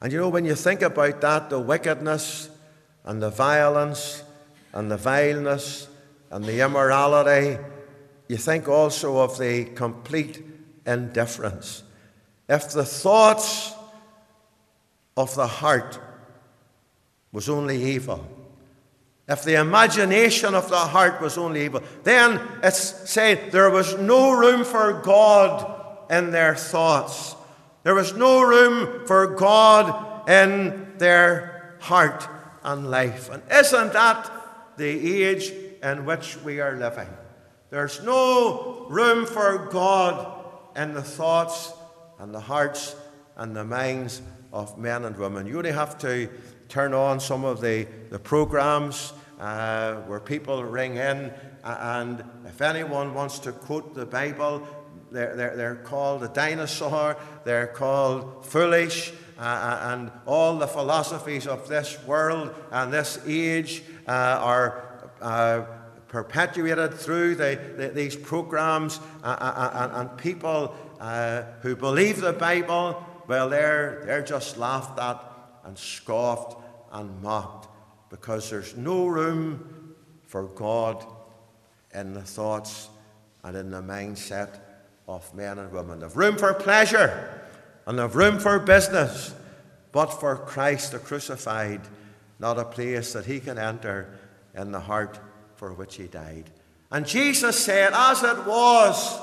And 0.00 0.12
you 0.12 0.20
know, 0.20 0.28
when 0.28 0.44
you 0.44 0.54
think 0.54 0.82
about 0.82 1.20
that, 1.20 1.50
the 1.50 1.58
wickedness 1.58 2.50
and 3.04 3.22
the 3.22 3.30
violence 3.30 4.22
and 4.72 4.90
the 4.90 4.96
vileness 4.96 5.88
and 6.30 6.44
the 6.44 6.60
immorality, 6.60 7.58
you 8.28 8.36
think 8.36 8.68
also 8.68 9.18
of 9.18 9.38
the 9.38 9.64
complete 9.64 10.42
indifference. 10.86 11.82
If 12.48 12.72
the 12.72 12.84
thoughts 12.84 13.72
of 15.16 15.34
the 15.34 15.46
heart 15.46 15.98
was 17.32 17.48
only 17.48 17.82
evil, 17.82 18.26
if 19.28 19.42
the 19.42 19.54
imagination 19.54 20.54
of 20.54 20.68
the 20.68 20.76
heart 20.76 21.20
was 21.20 21.36
only 21.36 21.64
evil, 21.64 21.82
then 22.04 22.40
it's 22.62 23.10
said 23.10 23.50
there 23.50 23.70
was 23.70 23.98
no 23.98 24.32
room 24.32 24.62
for 24.62 24.92
God 24.92 26.10
in 26.10 26.30
their 26.30 26.54
thoughts. 26.54 27.34
There 27.86 27.94
was 27.94 28.16
no 28.16 28.42
room 28.42 29.06
for 29.06 29.28
God 29.28 30.28
in 30.28 30.98
their 30.98 31.76
heart 31.78 32.26
and 32.64 32.90
life. 32.90 33.30
And 33.30 33.44
isn't 33.48 33.92
that 33.92 34.28
the 34.76 35.22
age 35.22 35.52
in 35.84 36.04
which 36.04 36.36
we 36.42 36.58
are 36.58 36.74
living? 36.74 37.06
There's 37.70 38.02
no 38.02 38.86
room 38.90 39.24
for 39.24 39.68
God 39.70 40.44
in 40.74 40.94
the 40.94 41.02
thoughts 41.02 41.74
and 42.18 42.34
the 42.34 42.40
hearts 42.40 42.96
and 43.36 43.54
the 43.54 43.62
minds 43.64 44.20
of 44.52 44.76
men 44.76 45.04
and 45.04 45.16
women. 45.16 45.46
You 45.46 45.58
only 45.58 45.70
have 45.70 45.96
to 45.98 46.28
turn 46.68 46.92
on 46.92 47.20
some 47.20 47.44
of 47.44 47.60
the, 47.60 47.86
the 48.10 48.18
programs 48.18 49.12
uh, 49.38 49.94
where 50.08 50.18
people 50.18 50.64
ring 50.64 50.96
in, 50.96 51.32
and 51.62 52.24
if 52.46 52.60
anyone 52.60 53.14
wants 53.14 53.38
to 53.40 53.52
quote 53.52 53.94
the 53.94 54.06
Bible, 54.06 54.66
they're, 55.16 55.34
they're, 55.36 55.56
they're 55.56 55.76
called 55.76 56.22
a 56.22 56.28
dinosaur, 56.28 57.16
they're 57.44 57.66
called 57.66 58.44
foolish, 58.46 59.12
uh, 59.38 59.42
uh, 59.42 59.92
and 59.92 60.10
all 60.24 60.58
the 60.58 60.66
philosophies 60.66 61.46
of 61.46 61.68
this 61.68 62.02
world 62.06 62.54
and 62.70 62.92
this 62.92 63.20
age 63.26 63.82
uh, 64.08 64.10
are 64.10 65.08
uh, 65.20 65.62
perpetuated 66.08 66.94
through 66.94 67.34
the, 67.34 67.58
the, 67.76 67.88
these 67.88 68.16
programs, 68.16 68.98
uh, 69.22 69.36
uh, 69.38 69.90
and 69.94 70.16
people 70.16 70.74
who 71.60 71.76
believe 71.76 72.20
the 72.20 72.32
Bible, 72.32 73.04
well, 73.26 73.50
they're, 73.50 74.02
they're 74.06 74.22
just 74.22 74.56
laughed 74.56 74.98
at 74.98 75.22
and 75.64 75.76
scoffed 75.76 76.62
and 76.92 77.22
mocked 77.22 77.68
because 78.08 78.48
there's 78.48 78.76
no 78.76 79.06
room 79.06 79.94
for 80.26 80.44
God 80.44 81.04
in 81.92 82.14
the 82.14 82.22
thoughts 82.22 82.88
and 83.42 83.56
in 83.56 83.70
the 83.70 83.82
mindset 83.82 84.60
of 85.08 85.34
men 85.34 85.58
and 85.58 85.72
women. 85.72 86.00
There's 86.00 86.16
room 86.16 86.36
for 86.36 86.52
pleasure 86.54 87.42
and 87.86 87.98
have 87.98 88.16
room 88.16 88.38
for 88.38 88.58
business, 88.58 89.34
but 89.92 90.06
for 90.06 90.36
Christ 90.36 90.92
the 90.92 90.98
crucified, 90.98 91.80
not 92.38 92.58
a 92.58 92.64
place 92.64 93.12
that 93.12 93.26
he 93.26 93.40
can 93.40 93.58
enter 93.58 94.18
in 94.54 94.72
the 94.72 94.80
heart 94.80 95.18
for 95.54 95.72
which 95.72 95.96
he 95.96 96.04
died. 96.04 96.50
And 96.90 97.06
Jesus 97.06 97.58
said, 97.58 97.92
As 97.94 98.22
it 98.22 98.46
was 98.46 99.18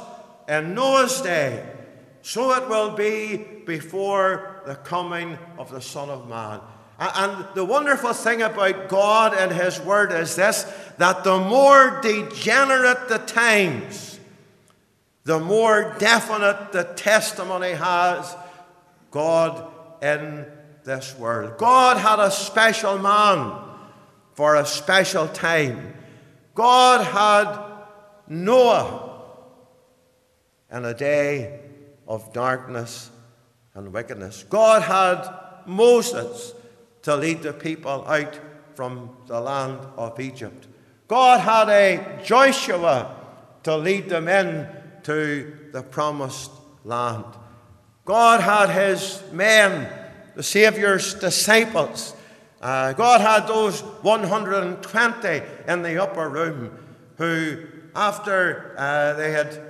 in 0.47 0.73
Noah's 0.73 1.21
day, 1.21 1.65
so 2.21 2.53
it 2.53 2.69
will 2.69 2.91
be 2.91 3.37
before 3.65 4.61
the 4.65 4.75
coming 4.75 5.37
of 5.57 5.69
the 5.71 5.81
Son 5.81 6.09
of 6.09 6.27
Man. 6.27 6.61
And 6.99 7.45
the 7.53 7.65
wonderful 7.65 8.13
thing 8.13 8.41
about 8.41 8.87
God 8.87 9.33
and 9.33 9.51
His 9.51 9.79
Word 9.79 10.11
is 10.11 10.35
this 10.35 10.63
that 10.97 11.23
the 11.23 11.39
more 11.39 11.99
degenerate 12.01 13.09
the 13.09 13.17
times, 13.17 14.12
the 15.23 15.39
more 15.39 15.95
definite 15.99 16.71
the 16.71 16.83
testimony 16.83 17.71
has 17.71 18.35
God 19.11 19.71
in 20.01 20.45
this 20.83 21.17
world. 21.17 21.57
God 21.57 21.97
had 21.97 22.19
a 22.19 22.31
special 22.31 22.97
man 22.97 23.59
for 24.33 24.55
a 24.55 24.65
special 24.65 25.27
time. 25.27 25.93
God 26.55 27.05
had 27.05 27.57
Noah 28.27 29.21
in 30.71 30.85
a 30.85 30.93
day 30.93 31.61
of 32.07 32.33
darkness 32.33 33.09
and 33.75 33.93
wickedness. 33.93 34.43
God 34.49 34.81
had 34.81 35.29
Moses 35.65 36.53
to 37.03 37.15
lead 37.15 37.43
the 37.43 37.53
people 37.53 38.05
out 38.07 38.39
from 38.75 39.15
the 39.27 39.39
land 39.39 39.79
of 39.97 40.19
Egypt. 40.19 40.67
God 41.07 41.39
had 41.39 41.69
a 41.69 42.21
Joshua 42.23 43.15
to 43.63 43.77
lead 43.77 44.09
them 44.09 44.27
in 44.27 44.67
to 45.03 45.69
the 45.71 45.83
promised 45.83 46.51
land. 46.83 47.25
God 48.05 48.41
had 48.41 48.69
his 48.69 49.21
men, 49.31 49.89
the 50.35 50.43
Saviour's 50.43 51.13
disciples. 51.13 52.15
Uh, 52.61 52.93
God 52.93 53.21
had 53.21 53.47
those 53.47 53.81
120 53.81 55.41
in 55.67 55.81
the 55.81 56.01
upper 56.01 56.29
room 56.29 56.77
who, 57.17 57.65
after 57.95 58.75
uh, 58.77 59.13
they 59.13 59.31
had 59.31 59.61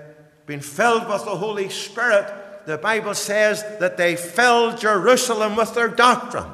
been 0.45 0.61
filled 0.61 1.07
with 1.07 1.25
the 1.25 1.35
Holy 1.35 1.69
Spirit, 1.69 2.65
the 2.65 2.77
Bible 2.77 3.13
says 3.13 3.63
that 3.79 3.97
they 3.97 4.15
filled 4.15 4.77
Jerusalem 4.77 5.55
with 5.55 5.73
their 5.73 5.89
doctrine. 5.89 6.49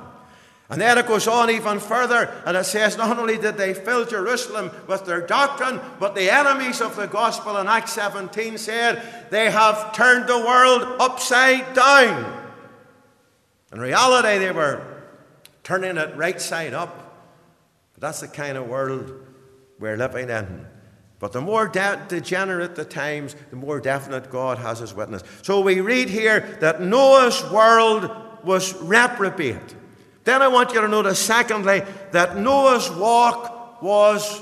And 0.70 0.80
then 0.80 1.00
it 1.00 1.08
goes 1.08 1.28
on 1.28 1.50
even 1.50 1.80
further, 1.80 2.32
and 2.46 2.56
it 2.56 2.64
says 2.64 2.96
not 2.96 3.18
only 3.18 3.40
did 3.40 3.58
they 3.58 3.74
fill 3.74 4.06
Jerusalem 4.06 4.70
with 4.88 5.04
their 5.06 5.26
doctrine, 5.26 5.82
but 6.00 6.14
the 6.14 6.30
enemies 6.30 6.80
of 6.80 6.96
the 6.96 7.08
gospel 7.08 7.58
in 7.58 7.68
Acts 7.68 7.94
17 7.94 8.58
said 8.60 9.02
they 9.32 9.50
have 9.50 9.94
turned 9.94 10.30
the 10.30 10.38
world 10.38 10.84
upside 11.00 11.74
down. 11.74 12.52
In 13.74 13.80
reality, 13.80 14.38
they 14.38 14.52
were 14.52 14.86
turning 15.64 15.98
it 15.98 16.16
right 16.16 16.40
side 16.40 16.74
up. 16.74 17.10
But 17.94 18.02
that's 18.02 18.20
the 18.20 18.28
kind 18.28 18.58
of 18.58 18.68
world 18.68 19.12
we're 19.80 19.98
living 19.98 20.30
in. 20.30 20.68
But 21.20 21.34
the 21.34 21.42
more 21.42 21.68
de- 21.68 22.06
degenerate 22.08 22.76
the 22.76 22.86
times, 22.86 23.36
the 23.50 23.56
more 23.56 23.80
definite 23.80 24.30
God 24.30 24.58
has 24.60 24.80
his 24.80 24.94
witness. 24.94 25.24
So 25.42 25.62
we 25.62 25.82
read 25.82 26.10
here 26.10 26.42
that 26.62 26.82
Noah's 26.82 27.44
world 27.52 28.10
was 28.44 28.74
reprobate. 28.82 29.76
Then 30.30 30.44
I 30.44 30.48
want 30.48 30.74
you 30.74 30.82
to 30.82 30.88
notice, 30.88 31.18
secondly, 31.18 31.82
that 32.12 32.38
Noah's 32.38 32.88
walk 32.92 33.82
was 33.82 34.40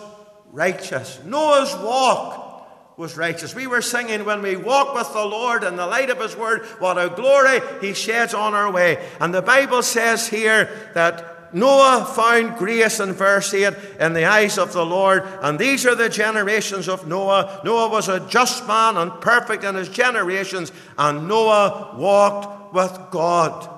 righteous. 0.51 1.21
Noah's 1.23 1.73
walk 1.75 2.97
was 2.97 3.15
righteous. 3.15 3.55
We 3.55 3.67
were 3.67 3.81
singing, 3.81 4.25
when 4.25 4.41
we 4.41 4.57
walk 4.57 4.93
with 4.93 5.13
the 5.13 5.23
Lord 5.23 5.63
in 5.63 5.77
the 5.77 5.87
light 5.87 6.09
of 6.09 6.19
His 6.19 6.35
Word, 6.35 6.65
what 6.79 6.97
a 6.97 7.07
glory 7.07 7.61
He 7.79 7.93
sheds 7.93 8.33
on 8.33 8.53
our 8.53 8.69
way. 8.69 9.01
And 9.21 9.33
the 9.33 9.41
Bible 9.41 9.81
says 9.81 10.27
here 10.27 10.69
that 10.93 11.53
Noah 11.53 12.03
found 12.13 12.57
grace 12.57 12.99
in 12.99 13.13
verse 13.13 13.53
8 13.53 13.73
in 14.01 14.11
the 14.11 14.25
eyes 14.25 14.57
of 14.57 14.73
the 14.73 14.85
Lord. 14.85 15.23
And 15.41 15.57
these 15.57 15.85
are 15.85 15.95
the 15.95 16.09
generations 16.09 16.89
of 16.89 17.07
Noah. 17.07 17.61
Noah 17.63 17.87
was 17.87 18.09
a 18.09 18.27
just 18.27 18.67
man 18.67 18.97
and 18.97 19.21
perfect 19.21 19.63
in 19.63 19.75
his 19.75 19.87
generations, 19.87 20.73
and 20.97 21.29
Noah 21.29 21.95
walked 21.97 22.73
with 22.73 22.91
God. 23.09 23.76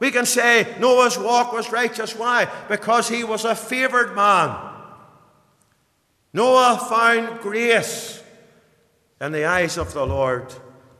We 0.00 0.10
can 0.10 0.26
say 0.26 0.74
Noah's 0.80 1.18
walk 1.18 1.52
was 1.52 1.70
righteous. 1.70 2.16
Why? 2.16 2.50
Because 2.68 3.08
he 3.08 3.22
was 3.22 3.44
a 3.44 3.54
favored 3.54 4.16
man. 4.16 4.56
Noah 6.32 6.86
found 6.88 7.40
grace 7.40 8.22
in 9.20 9.32
the 9.32 9.44
eyes 9.44 9.76
of 9.76 9.92
the 9.92 10.06
Lord. 10.06 10.52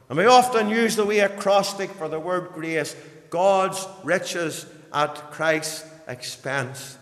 And 0.09 0.19
we 0.19 0.27
often 0.27 0.69
use 0.69 0.97
the 0.97 1.07
wee 1.07 1.21
acrostic 1.21 1.91
for 1.91 2.09
the 2.09 2.21
word 2.21 2.51
grace 2.53 2.95
God's 3.31 3.87
riches 4.05 4.67
at 4.93 5.31
Christ's 5.31 5.89
expense. 6.07 6.99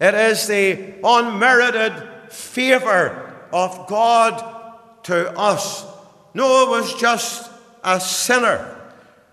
It 0.00 0.14
is 0.14 0.46
the 0.46 0.94
unmerited 1.02 2.30
favor 2.30 3.34
of 3.52 3.86
God 3.86 5.04
to 5.04 5.36
us. 5.38 5.86
Noah 6.34 6.70
was 6.70 6.94
just 7.00 7.50
a 7.82 7.98
sinner. 8.00 8.77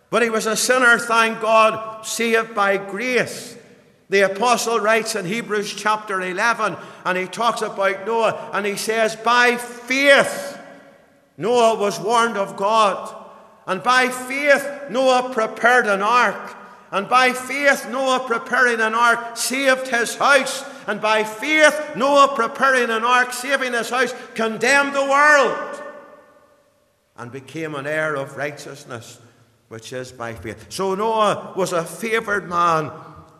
But 0.10 0.22
he 0.22 0.30
was 0.30 0.46
a 0.46 0.56
sinner, 0.56 0.98
thank 0.98 1.42
God, 1.42 2.06
saved 2.06 2.56
by 2.56 2.78
grace. 2.78 3.58
The 4.10 4.22
apostle 4.22 4.80
writes 4.80 5.16
in 5.16 5.26
Hebrews 5.26 5.74
chapter 5.74 6.22
11, 6.22 6.78
and 7.06 7.18
he 7.18 7.26
talks 7.26 7.62
about 7.62 8.06
Noah, 8.06 8.52
and 8.54 8.66
he 8.66 8.76
says, 8.76 9.16
By 9.16 9.58
faith, 9.58 10.60
Noah 11.38 11.76
was 11.80 12.00
warned 12.00 12.38
of 12.38 12.56
God. 12.56 13.14
And 13.68 13.82
by 13.82 14.10
faith, 14.10 14.90
Noah 14.92 15.32
prepared 15.34 15.88
an 15.88 16.04
ark. 16.04 16.56
And 16.92 17.10
by 17.10 17.34
faith, 17.34 17.90
Noah 17.90 18.24
preparing 18.28 18.80
an 18.80 18.94
ark 18.94 19.36
saved 19.36 19.88
his 19.88 20.16
house. 20.16 20.64
And 20.88 21.02
by 21.02 21.24
faith, 21.24 21.96
Noah 21.96 22.34
preparing 22.36 22.92
an 22.92 23.04
ark, 23.04 23.34
saving 23.34 23.74
his 23.74 23.90
house, 23.90 24.14
condemned 24.36 24.94
the 24.94 25.04
world 25.04 25.82
and 27.18 27.32
became 27.32 27.76
an 27.76 27.88
heir 27.88 28.16
of 28.16 28.38
righteousness 28.38 29.20
which 29.68 29.94
is 29.94 30.12
by 30.12 30.34
faith. 30.34 30.68
So 30.70 30.96
Noah 30.96 31.54
was 31.56 31.74
a 31.74 31.84
favored 31.84 32.48
man. 32.48 32.92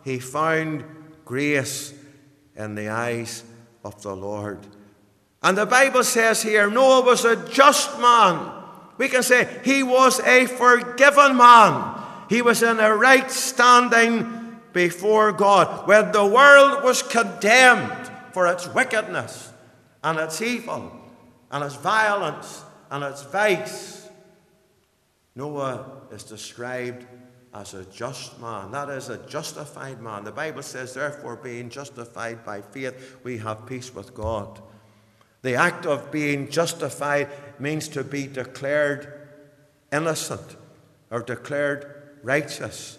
He 0.04 0.18
found 0.18 0.84
grace 1.24 1.94
in 2.54 2.74
the 2.74 2.88
eyes 2.88 3.44
of 3.84 4.00
the 4.02 4.14
Lord. 4.14 4.66
And 5.42 5.56
the 5.56 5.66
Bible 5.66 6.02
says 6.04 6.42
here 6.42 6.70
Noah 6.70 7.04
was 7.04 7.24
a 7.24 7.36
just 7.48 7.98
man. 8.00 8.52
We 8.98 9.08
can 9.08 9.22
say 9.22 9.60
he 9.64 9.82
was 9.82 10.20
a 10.20 10.46
forgiven 10.46 11.36
man. 11.36 12.02
He 12.28 12.42
was 12.42 12.62
in 12.62 12.80
a 12.80 12.94
right 12.94 13.30
standing 13.30 14.58
before 14.72 15.32
God. 15.32 15.86
When 15.86 16.12
the 16.12 16.26
world 16.26 16.82
was 16.82 17.02
condemned 17.02 18.10
for 18.32 18.46
its 18.46 18.66
wickedness 18.68 19.52
and 20.02 20.18
its 20.18 20.40
evil 20.42 20.92
and 21.50 21.62
its 21.62 21.76
violence 21.76 22.64
and 22.90 23.04
its 23.04 23.22
vice, 23.22 24.08
Noah 25.34 25.95
is 26.12 26.24
described 26.24 27.06
as 27.54 27.74
a 27.74 27.84
just 27.86 28.38
man. 28.40 28.70
That 28.70 28.90
is 28.90 29.08
a 29.08 29.18
justified 29.26 30.00
man. 30.00 30.24
The 30.24 30.32
Bible 30.32 30.62
says, 30.62 30.94
therefore, 30.94 31.36
being 31.36 31.70
justified 31.70 32.44
by 32.44 32.60
faith, 32.60 33.18
we 33.24 33.38
have 33.38 33.66
peace 33.66 33.94
with 33.94 34.14
God. 34.14 34.60
The 35.42 35.54
act 35.54 35.86
of 35.86 36.10
being 36.10 36.50
justified 36.50 37.28
means 37.58 37.88
to 37.88 38.04
be 38.04 38.26
declared 38.26 39.28
innocent 39.92 40.56
or 41.10 41.22
declared 41.22 42.18
righteous. 42.22 42.98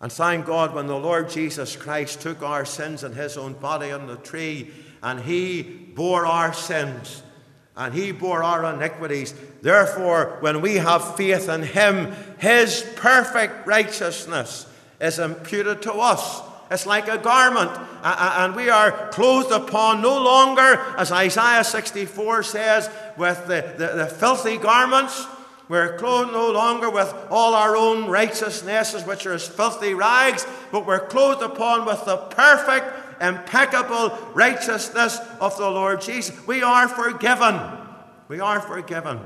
And 0.00 0.10
thank 0.10 0.46
God 0.46 0.74
when 0.74 0.88
the 0.88 0.98
Lord 0.98 1.30
Jesus 1.30 1.76
Christ 1.76 2.20
took 2.20 2.42
our 2.42 2.64
sins 2.64 3.04
in 3.04 3.12
his 3.12 3.36
own 3.36 3.52
body 3.54 3.92
on 3.92 4.06
the 4.06 4.16
tree 4.16 4.70
and 5.02 5.20
he 5.20 5.62
bore 5.62 6.26
our 6.26 6.52
sins 6.52 7.22
and 7.76 7.94
he 7.94 8.12
bore 8.12 8.42
our 8.42 8.74
iniquities. 8.74 9.34
Therefore, 9.62 10.36
when 10.40 10.60
we 10.60 10.76
have 10.76 11.16
faith 11.16 11.48
in 11.48 11.62
him, 11.62 12.12
his 12.38 12.86
perfect 12.96 13.66
righteousness 13.66 14.66
is 15.00 15.18
imputed 15.18 15.82
to 15.82 15.92
us. 15.94 16.42
It's 16.70 16.86
like 16.86 17.08
a 17.08 17.18
garment, 17.18 17.70
and 18.02 18.56
we 18.56 18.70
are 18.70 19.08
clothed 19.08 19.52
upon 19.52 20.00
no 20.00 20.22
longer, 20.22 20.80
as 20.96 21.12
Isaiah 21.12 21.64
64 21.64 22.42
says, 22.44 22.88
with 23.18 23.46
the, 23.46 23.74
the, 23.76 23.88
the 23.96 24.06
filthy 24.06 24.56
garments. 24.56 25.26
We're 25.68 25.96
clothed 25.98 26.32
no 26.32 26.50
longer 26.50 26.90
with 26.90 27.14
all 27.30 27.54
our 27.54 27.76
own 27.76 28.08
righteousnesses, 28.08 29.04
which 29.04 29.26
are 29.26 29.34
as 29.34 29.46
filthy 29.46 29.94
rags, 29.94 30.46
but 30.70 30.86
we're 30.86 31.06
clothed 31.06 31.42
upon 31.42 31.84
with 31.84 32.04
the 32.04 32.16
perfect 32.16 33.01
impeccable 33.22 34.18
righteousness 34.34 35.18
of 35.40 35.56
the 35.56 35.70
Lord 35.70 36.00
Jesus. 36.00 36.46
We 36.46 36.62
are 36.62 36.88
forgiven. 36.88 37.60
We 38.28 38.40
are 38.40 38.60
forgiven. 38.60 39.20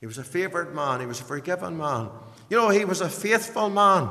He 0.00 0.06
was 0.06 0.18
a 0.18 0.24
favored 0.24 0.74
man, 0.74 1.00
he 1.00 1.06
was 1.06 1.20
a 1.20 1.24
forgiven 1.24 1.76
man. 1.76 2.10
You 2.50 2.56
know, 2.56 2.68
he 2.68 2.84
was 2.84 3.00
a 3.00 3.08
faithful 3.08 3.68
man. 3.68 4.10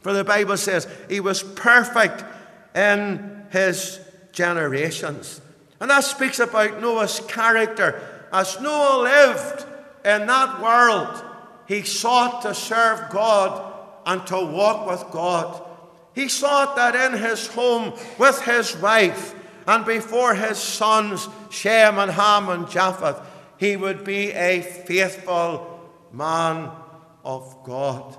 For 0.00 0.12
the 0.12 0.24
Bible 0.24 0.56
says 0.56 0.88
he 1.08 1.20
was 1.20 1.42
perfect 1.42 2.24
in 2.74 3.46
his 3.50 4.00
generations. 4.32 5.40
And 5.80 5.90
that 5.90 6.04
speaks 6.04 6.40
about 6.40 6.80
Noah's 6.80 7.20
character. 7.28 8.26
As 8.32 8.60
Noah 8.60 9.02
lived 9.02 9.64
in 10.04 10.26
that 10.26 10.60
world, 10.60 11.24
he 11.66 11.82
sought 11.82 12.42
to 12.42 12.54
serve 12.54 13.10
God 13.10 13.72
and 14.04 14.26
to 14.26 14.44
walk 14.44 14.88
with 14.88 15.10
God. 15.10 15.62
He 16.14 16.28
sought 16.28 16.76
that 16.76 16.94
in 16.94 17.18
his 17.18 17.48
home 17.48 17.92
with 18.18 18.40
his 18.42 18.76
wife 18.76 19.34
and 19.66 19.84
before 19.84 20.34
his 20.34 20.58
sons, 20.58 21.28
Shem 21.50 21.98
and 21.98 22.10
Ham 22.10 22.48
and 22.48 22.68
Japheth, 22.68 23.20
he 23.56 23.76
would 23.76 24.04
be 24.04 24.30
a 24.32 24.60
faithful 24.60 25.90
man 26.12 26.70
of 27.24 27.56
God. 27.64 28.16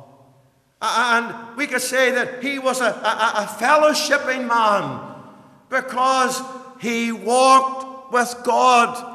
And 0.82 1.56
we 1.58 1.68
could 1.68 1.82
say 1.82 2.12
that 2.12 2.44
he 2.44 2.60
was 2.60 2.82
a, 2.82 2.86
a, 2.86 3.34
a 3.44 3.48
fellowshipping 3.60 4.48
man 4.48 5.16
because 5.70 6.42
he 6.80 7.12
walked 7.12 8.12
with 8.12 8.36
God. 8.44 9.15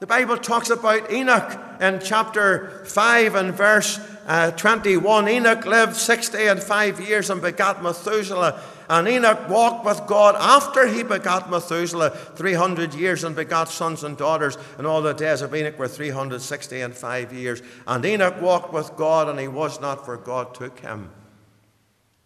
The 0.00 0.06
Bible 0.06 0.38
talks 0.38 0.70
about 0.70 1.12
Enoch 1.12 1.60
in 1.78 2.00
chapter 2.02 2.82
5 2.86 3.34
and 3.34 3.52
verse 3.52 4.00
uh, 4.26 4.50
21, 4.52 5.28
Enoch 5.28 5.66
lived 5.66 5.94
60 5.94 6.38
and 6.38 6.62
5 6.62 7.00
years 7.00 7.28
and 7.28 7.42
begat 7.42 7.82
Methuselah. 7.82 8.62
And 8.88 9.06
Enoch 9.06 9.46
walked 9.48 9.84
with 9.84 10.06
God 10.06 10.36
after 10.38 10.86
he 10.86 11.02
begat 11.02 11.50
Methuselah 11.50 12.10
300 12.10 12.94
years 12.94 13.24
and 13.24 13.36
begat 13.36 13.68
sons 13.68 14.02
and 14.02 14.16
daughters. 14.16 14.56
And 14.78 14.86
all 14.86 15.02
the 15.02 15.12
days 15.12 15.42
of 15.42 15.54
Enoch 15.54 15.78
were 15.78 15.86
360 15.86 16.80
and 16.80 16.94
5 16.94 17.32
years. 17.34 17.60
And 17.86 18.02
Enoch 18.02 18.40
walked 18.40 18.72
with 18.72 18.96
God, 18.96 19.28
and 19.28 19.38
he 19.38 19.48
was 19.48 19.82
not, 19.82 20.06
for 20.06 20.16
God 20.16 20.54
took 20.54 20.80
him. 20.80 21.10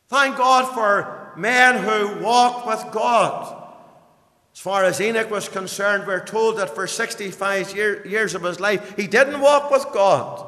Thank 0.09 0.37
God 0.37 0.73
for 0.75 1.33
men 1.37 1.83
who 1.83 2.23
walk 2.23 2.67
with 2.67 2.93
God. 2.93 3.64
As 4.55 4.61
far 4.61 4.85
as 4.85 5.01
Enoch 5.01 5.31
was 5.31 5.49
concerned, 5.49 6.07
we're 6.07 6.25
told 6.25 6.59
that 6.59 6.75
for 6.75 6.87
65 6.87 7.75
year, 7.75 8.07
years 8.07 8.37
of 8.37 8.45
his 8.45 8.61
life, 8.61 8.95
he 8.97 9.09
didn't 9.09 9.41
walk 9.41 9.71
with 9.71 9.85
God. 9.93 10.47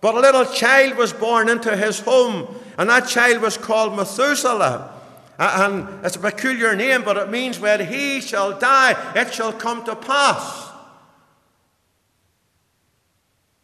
But 0.00 0.14
a 0.14 0.20
little 0.20 0.44
child 0.44 0.96
was 0.96 1.12
born 1.12 1.48
into 1.48 1.76
his 1.76 1.98
home, 1.98 2.46
and 2.78 2.88
that 2.88 3.08
child 3.08 3.42
was 3.42 3.56
called 3.56 3.96
Methuselah. 3.96 4.92
And 5.36 6.04
it's 6.04 6.14
a 6.14 6.20
peculiar 6.20 6.76
name, 6.76 7.02
but 7.02 7.16
it 7.16 7.28
means 7.28 7.58
when 7.58 7.84
he 7.84 8.20
shall 8.20 8.56
die, 8.56 8.94
it 9.16 9.34
shall 9.34 9.52
come 9.52 9.84
to 9.84 9.96
pass. 9.96 10.68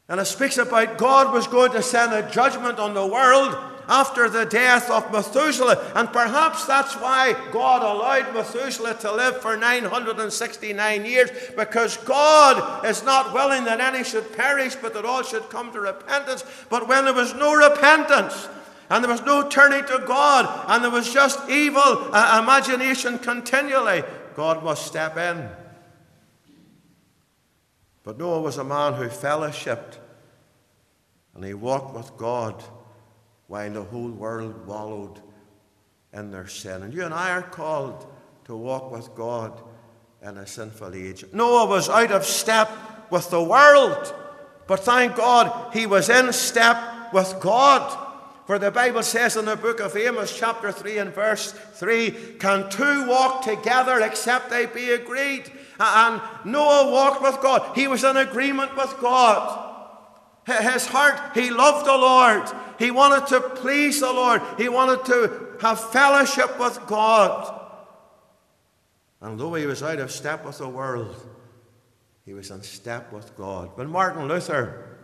And 0.08 0.18
it 0.18 0.24
speaks 0.24 0.58
about 0.58 0.98
God 0.98 1.32
was 1.32 1.46
going 1.46 1.70
to 1.72 1.82
send 1.82 2.12
a 2.12 2.28
judgment 2.28 2.80
on 2.80 2.94
the 2.94 3.06
world 3.06 3.56
after 3.88 4.28
the 4.28 4.44
death 4.44 4.90
of 4.90 5.12
Methuselah. 5.12 5.92
And 5.94 6.12
perhaps 6.12 6.66
that's 6.66 6.94
why 6.94 7.34
God 7.50 7.82
allowed 7.82 8.34
Methuselah 8.34 8.94
to 9.00 9.12
live 9.12 9.40
for 9.40 9.56
969 9.56 11.04
years, 11.04 11.30
because 11.56 11.96
God 11.98 12.84
is 12.84 13.02
not 13.02 13.32
willing 13.32 13.64
that 13.64 13.80
any 13.80 14.04
should 14.04 14.32
perish, 14.36 14.74
but 14.76 14.94
that 14.94 15.04
all 15.04 15.22
should 15.22 15.48
come 15.50 15.72
to 15.72 15.80
repentance. 15.80 16.44
But 16.68 16.88
when 16.88 17.04
there 17.04 17.14
was 17.14 17.34
no 17.34 17.54
repentance, 17.54 18.48
and 18.88 19.04
there 19.04 19.10
was 19.10 19.22
no 19.22 19.48
turning 19.48 19.84
to 19.84 20.02
God, 20.06 20.66
and 20.68 20.82
there 20.82 20.90
was 20.90 21.12
just 21.12 21.48
evil 21.48 21.82
uh, 21.82 22.40
imagination 22.42 23.18
continually, 23.18 24.02
God 24.34 24.64
must 24.64 24.86
step 24.86 25.16
in. 25.16 25.48
But 28.02 28.18
Noah 28.18 28.40
was 28.40 28.56
a 28.56 28.64
man 28.64 28.94
who 28.94 29.08
fellowshipped 29.08 29.98
and 31.34 31.44
he 31.44 31.54
walked 31.54 31.94
with 31.94 32.16
God 32.16 32.62
while 33.50 33.72
the 33.72 33.82
whole 33.82 34.12
world 34.12 34.64
wallowed 34.64 35.20
in 36.12 36.30
their 36.30 36.46
sin. 36.46 36.84
And 36.84 36.94
you 36.94 37.04
and 37.04 37.12
I 37.12 37.32
are 37.32 37.42
called 37.42 38.06
to 38.44 38.54
walk 38.54 38.92
with 38.92 39.12
God 39.16 39.60
in 40.22 40.36
a 40.36 40.46
sinful 40.46 40.94
age. 40.94 41.24
Noah 41.32 41.66
was 41.66 41.88
out 41.88 42.12
of 42.12 42.24
step 42.24 42.70
with 43.10 43.28
the 43.30 43.42
world, 43.42 44.14
but 44.68 44.84
thank 44.84 45.16
God 45.16 45.74
he 45.74 45.84
was 45.84 46.08
in 46.08 46.32
step 46.32 47.12
with 47.12 47.40
God. 47.40 48.06
For 48.46 48.60
the 48.60 48.70
Bible 48.70 49.02
says 49.02 49.36
in 49.36 49.46
the 49.46 49.56
book 49.56 49.80
of 49.80 49.96
Amos, 49.96 50.38
chapter 50.38 50.70
3 50.70 50.98
and 50.98 51.12
verse 51.12 51.50
3, 51.50 52.36
can 52.38 52.70
two 52.70 53.08
walk 53.08 53.42
together 53.42 53.98
except 53.98 54.50
they 54.50 54.66
be 54.66 54.90
agreed? 54.90 55.50
And 55.80 56.22
Noah 56.44 56.92
walked 56.92 57.20
with 57.20 57.40
God. 57.40 57.76
He 57.76 57.88
was 57.88 58.04
in 58.04 58.16
agreement 58.16 58.76
with 58.76 58.96
God. 59.00 59.69
His 60.50 60.86
heart, 60.86 61.18
he 61.34 61.50
loved 61.50 61.86
the 61.86 61.96
Lord. 61.96 62.50
He 62.78 62.90
wanted 62.90 63.26
to 63.28 63.40
please 63.40 64.00
the 64.00 64.12
Lord. 64.12 64.42
He 64.58 64.68
wanted 64.68 65.04
to 65.06 65.56
have 65.60 65.90
fellowship 65.90 66.58
with 66.58 66.80
God. 66.86 67.58
And 69.20 69.38
though 69.38 69.54
he 69.54 69.66
was 69.66 69.82
out 69.82 69.98
of 69.98 70.10
step 70.10 70.44
with 70.44 70.58
the 70.58 70.68
world, 70.68 71.14
he 72.24 72.32
was 72.32 72.50
in 72.50 72.62
step 72.62 73.12
with 73.12 73.36
God. 73.36 73.70
When 73.74 73.88
Martin 73.88 74.28
Luther, 74.28 74.98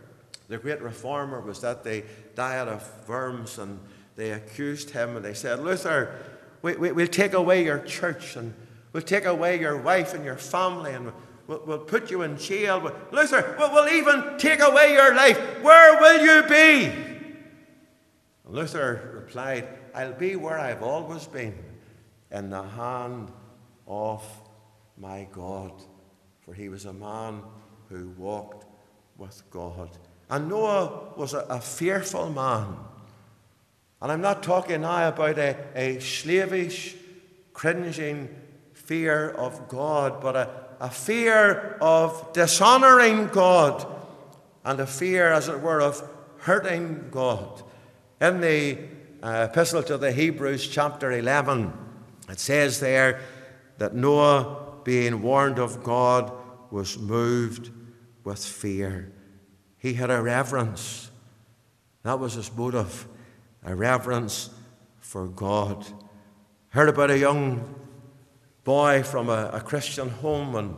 the 0.47 0.57
great 0.57 0.81
reformer, 0.81 1.41
was 1.41 1.61
that 1.61 1.83
they 1.83 2.03
Diet 2.35 2.67
of 2.67 3.07
Worms 3.07 3.59
and 3.59 3.79
they 4.15 4.31
accused 4.31 4.89
him 4.89 5.15
and 5.15 5.23
they 5.23 5.33
said, 5.33 5.59
Luther, 5.63 6.15
we, 6.61 6.75
we, 6.75 6.91
we'll 6.91 7.07
take 7.07 7.33
away 7.33 7.63
your 7.63 7.79
church 7.79 8.35
and 8.35 8.53
we'll 8.91 9.03
take 9.03 9.25
away 9.25 9.59
your 9.59 9.77
wife 9.77 10.13
and 10.13 10.25
your 10.25 10.37
family 10.37 10.93
and 10.93 11.11
We'll, 11.47 11.63
we'll 11.65 11.79
put 11.79 12.11
you 12.11 12.21
in 12.23 12.37
jail. 12.37 12.91
Luther, 13.11 13.55
we'll, 13.57 13.71
we'll 13.73 13.93
even 13.93 14.37
take 14.37 14.59
away 14.59 14.93
your 14.93 15.15
life. 15.15 15.37
Where 15.61 15.99
will 15.99 16.21
you 16.21 16.47
be? 16.47 16.91
Luther 18.45 19.11
replied, 19.13 19.67
I'll 19.95 20.13
be 20.13 20.35
where 20.35 20.59
I've 20.59 20.83
always 20.83 21.25
been, 21.25 21.57
in 22.31 22.49
the 22.49 22.63
hand 22.63 23.31
of 23.87 24.23
my 24.97 25.27
God. 25.31 25.71
For 26.41 26.53
he 26.53 26.69
was 26.69 26.85
a 26.85 26.93
man 26.93 27.41
who 27.89 28.09
walked 28.17 28.65
with 29.17 29.41
God. 29.49 29.89
And 30.29 30.49
Noah 30.49 31.13
was 31.15 31.33
a, 31.33 31.39
a 31.49 31.61
fearful 31.61 32.29
man. 32.29 32.75
And 34.01 34.11
I'm 34.11 34.21
not 34.21 34.43
talking 34.43 34.81
now 34.81 35.07
about 35.07 35.37
a, 35.37 35.57
a 35.75 35.99
slavish, 35.99 36.95
cringing 37.53 38.29
fear 38.73 39.29
of 39.31 39.67
God, 39.67 40.21
but 40.21 40.35
a, 40.35 40.66
a 40.79 40.89
fear 40.89 41.77
of 41.81 42.33
dishonoring 42.33 43.27
God 43.27 43.85
and 44.63 44.79
a 44.79 44.87
fear, 44.87 45.31
as 45.31 45.47
it 45.47 45.61
were, 45.61 45.81
of 45.81 46.07
hurting 46.39 47.07
God. 47.09 47.63
In 48.19 48.41
the 48.41 48.77
uh, 49.23 49.47
Epistle 49.49 49.83
to 49.83 49.97
the 49.97 50.11
Hebrews, 50.11 50.67
chapter 50.67 51.11
11, 51.11 51.73
it 52.29 52.39
says 52.39 52.79
there 52.79 53.21
that 53.77 53.95
Noah, 53.95 54.81
being 54.83 55.21
warned 55.21 55.59
of 55.59 55.83
God, 55.83 56.31
was 56.71 56.97
moved 56.97 57.71
with 58.23 58.43
fear. 58.43 59.11
He 59.77 59.93
had 59.93 60.09
a 60.09 60.21
reverence. 60.21 61.11
That 62.03 62.19
was 62.19 62.33
his 62.33 62.53
motive, 62.55 63.07
a 63.63 63.75
reverence 63.75 64.49
for 64.99 65.27
God. 65.27 65.85
Heard 66.69 66.89
about 66.89 67.11
a 67.11 67.17
young 67.17 67.73
boy 68.67 69.01
from 69.01 69.29
a, 69.29 69.49
a 69.53 69.61
Christian 69.61 70.09
home, 70.09 70.53
and 70.57 70.75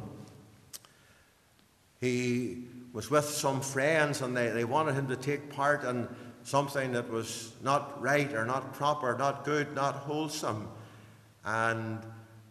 he 2.00 2.66
was 2.94 3.10
with 3.10 3.26
some 3.26 3.62
friends, 3.62 4.22
and 4.22 4.38
they, 4.38 4.50
they 4.50 4.64
wanted 4.64 4.94
him 4.94 5.08
to 5.08 5.16
take 5.16 5.50
part 5.50 5.84
in 5.84 6.08
something 6.44 6.92
that 6.92 7.10
was 7.10 7.52
not 7.64 8.00
right 8.00 8.32
or 8.34 8.46
not 8.46 8.74
proper, 8.74 9.18
not 9.18 9.44
good, 9.44 9.74
not 9.74 9.96
wholesome. 9.96 10.68
And 11.44 12.00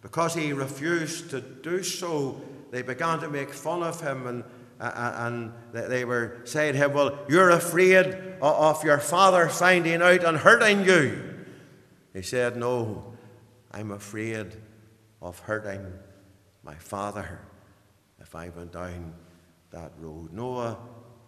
because 0.03 0.35
he 0.35 0.53
refused 0.53 1.31
to 1.31 1.41
do 1.41 1.85
so, 1.85 2.41
they 2.73 2.83
began 2.83 3.21
to 3.21 3.31
make 3.31 3.55
fun 3.55 3.85
of 3.85 4.01
him 4.01 4.27
and, 4.27 4.45
uh, 4.81 5.13
and 5.19 5.53
they 5.73 6.05
were 6.05 6.41
saying 6.47 6.73
to 6.73 6.79
him, 6.81 6.93
Well, 6.95 7.17
you're 7.29 7.51
afraid 7.51 8.17
of 8.43 8.83
your 8.83 8.99
father 8.99 9.49
finding 9.49 10.03
out 10.03 10.25
and 10.25 10.37
hurting 10.37 10.85
you. 10.85 11.45
He 12.13 12.23
said, 12.23 12.57
No, 12.57 13.15
I'm 13.71 13.93
afraid 13.93 14.57
of 15.21 15.39
hurting 15.41 15.93
my 16.63 16.75
father. 16.75 17.41
if 18.21 18.35
I 18.35 18.51
went 18.51 18.73
down 18.73 19.15
that 19.71 19.93
road. 19.99 20.33
Noah 20.33 20.77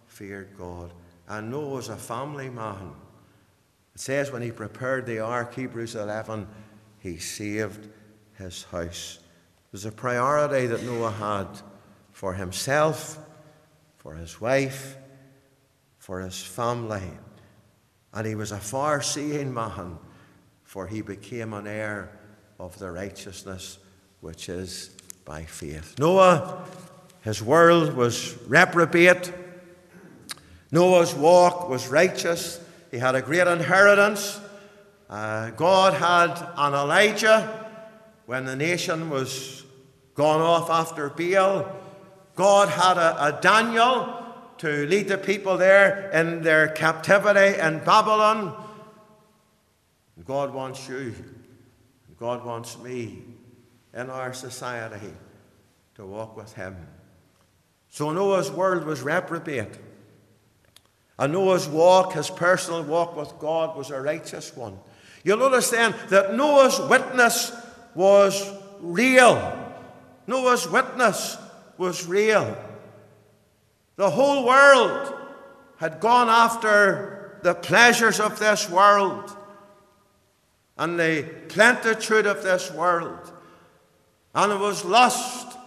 feared 0.07 0.57
God. 0.59 0.93
And 1.29 1.51
Noah 1.51 1.77
was 1.77 1.89
a 1.89 1.97
family 1.97 2.51
man. 2.51 2.93
It 3.95 4.01
says 4.01 4.31
when 4.31 4.43
he 4.43 4.51
prepared 4.51 5.07
the 5.07 5.21
ark, 5.21 5.55
Hebrews 5.55 5.95
11, 5.95 6.49
he 6.99 7.19
saved 7.19 7.89
his 8.37 8.65
house. 8.65 9.21
Was 9.73 9.85
a 9.85 9.93
priority 9.93 10.67
that 10.67 10.83
Noah 10.83 11.13
had 11.13 11.47
for 12.11 12.35
himself, 12.35 13.19
for 13.99 14.15
his 14.15 14.41
wife, 14.41 14.97
for 15.99 16.21
his 16.21 16.43
family. 16.43 17.09
And 18.13 18.27
he 18.27 18.35
was 18.35 18.51
a 18.51 18.59
far 18.59 19.01
seeing 19.01 19.55
man, 19.55 19.99
for 20.65 20.89
he 20.89 21.03
became 21.03 21.53
an 21.53 21.69
heir 21.69 22.20
of 22.61 22.79
the 22.79 22.91
righteousness 22.91 23.79
which 24.21 24.51
is 24.51 24.91
by 25.25 25.45
faith. 25.45 25.99
Noah, 25.99 26.63
his 27.23 27.43
world 27.43 27.95
was 27.95 28.37
reprobate. 28.47 29.33
Noah's 30.71 31.15
walk 31.15 31.71
was 31.71 31.89
righteous. 31.89 32.61
He 32.91 32.99
had 32.99 33.15
a 33.15 33.23
great 33.23 33.47
inheritance. 33.47 34.39
Uh, 35.09 35.51
God 35.51 35.95
had 35.95 36.37
an 36.57 36.75
Elijah 36.75 37.67
when 38.27 38.45
the 38.45 38.57
nation 38.57 39.09
was 39.09 39.65
gone 40.15 40.41
off 40.43 40.69
after 40.69 41.09
Baal. 41.09 41.67
God 42.37 42.69
had 42.69 42.99
a, 42.99 43.39
a 43.39 43.41
Daniel 43.41 44.23
to 44.59 44.87
lead 44.87 45.09
the 45.09 45.19
people 45.19 45.57
there 45.57 46.11
in 46.11 46.43
their 46.43 46.69
captivity 46.69 47.59
in 47.59 47.83
Babylon. 47.85 48.55
God 50.27 50.53
wants 50.53 50.87
you. 50.87 51.15
God 52.21 52.45
wants 52.45 52.79
me 52.79 53.23
in 53.95 54.11
our 54.11 54.35
society 54.35 55.11
to 55.95 56.05
walk 56.05 56.37
with 56.37 56.53
Him. 56.53 56.77
So 57.89 58.13
Noah's 58.13 58.51
world 58.51 58.85
was 58.85 59.01
reprobate. 59.01 59.79
And 61.19 61.33
Noah's 61.33 61.67
walk, 61.67 62.13
his 62.13 62.29
personal 62.29 62.83
walk 62.83 63.17
with 63.17 63.39
God, 63.39 63.77
was 63.77 63.91
a 63.91 64.01
righteous 64.01 64.55
one. 64.55 64.79
You'll 65.25 65.43
understand 65.43 65.95
that 66.11 66.35
Noah's 66.35 66.79
witness 66.89 67.53
was 67.95 68.51
real. 68.81 69.75
Noah's 70.27 70.69
witness 70.69 71.39
was 71.79 72.07
real. 72.07 72.57
The 73.97 74.11
whole 74.11 74.47
world 74.47 75.15
had 75.79 76.01
gone 76.01 76.29
after 76.29 77.39
the 77.43 77.55
pleasures 77.55 78.21
of 78.21 78.39
this 78.39 78.69
world 78.69 79.37
and 80.81 80.99
the 80.99 81.29
plentitude 81.49 82.25
of 82.25 82.43
this 82.43 82.73
world. 82.73 83.31
And 84.35 84.51
it 84.51 84.59
was 84.59 84.83
lust 84.83 85.59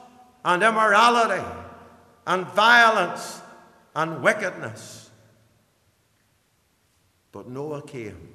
and 0.43 0.63
immorality 0.63 1.45
and 2.25 2.47
violence 2.47 3.39
and 3.95 4.23
wickedness. 4.23 5.11
But 7.31 7.47
Noah 7.47 7.83
came, 7.83 8.29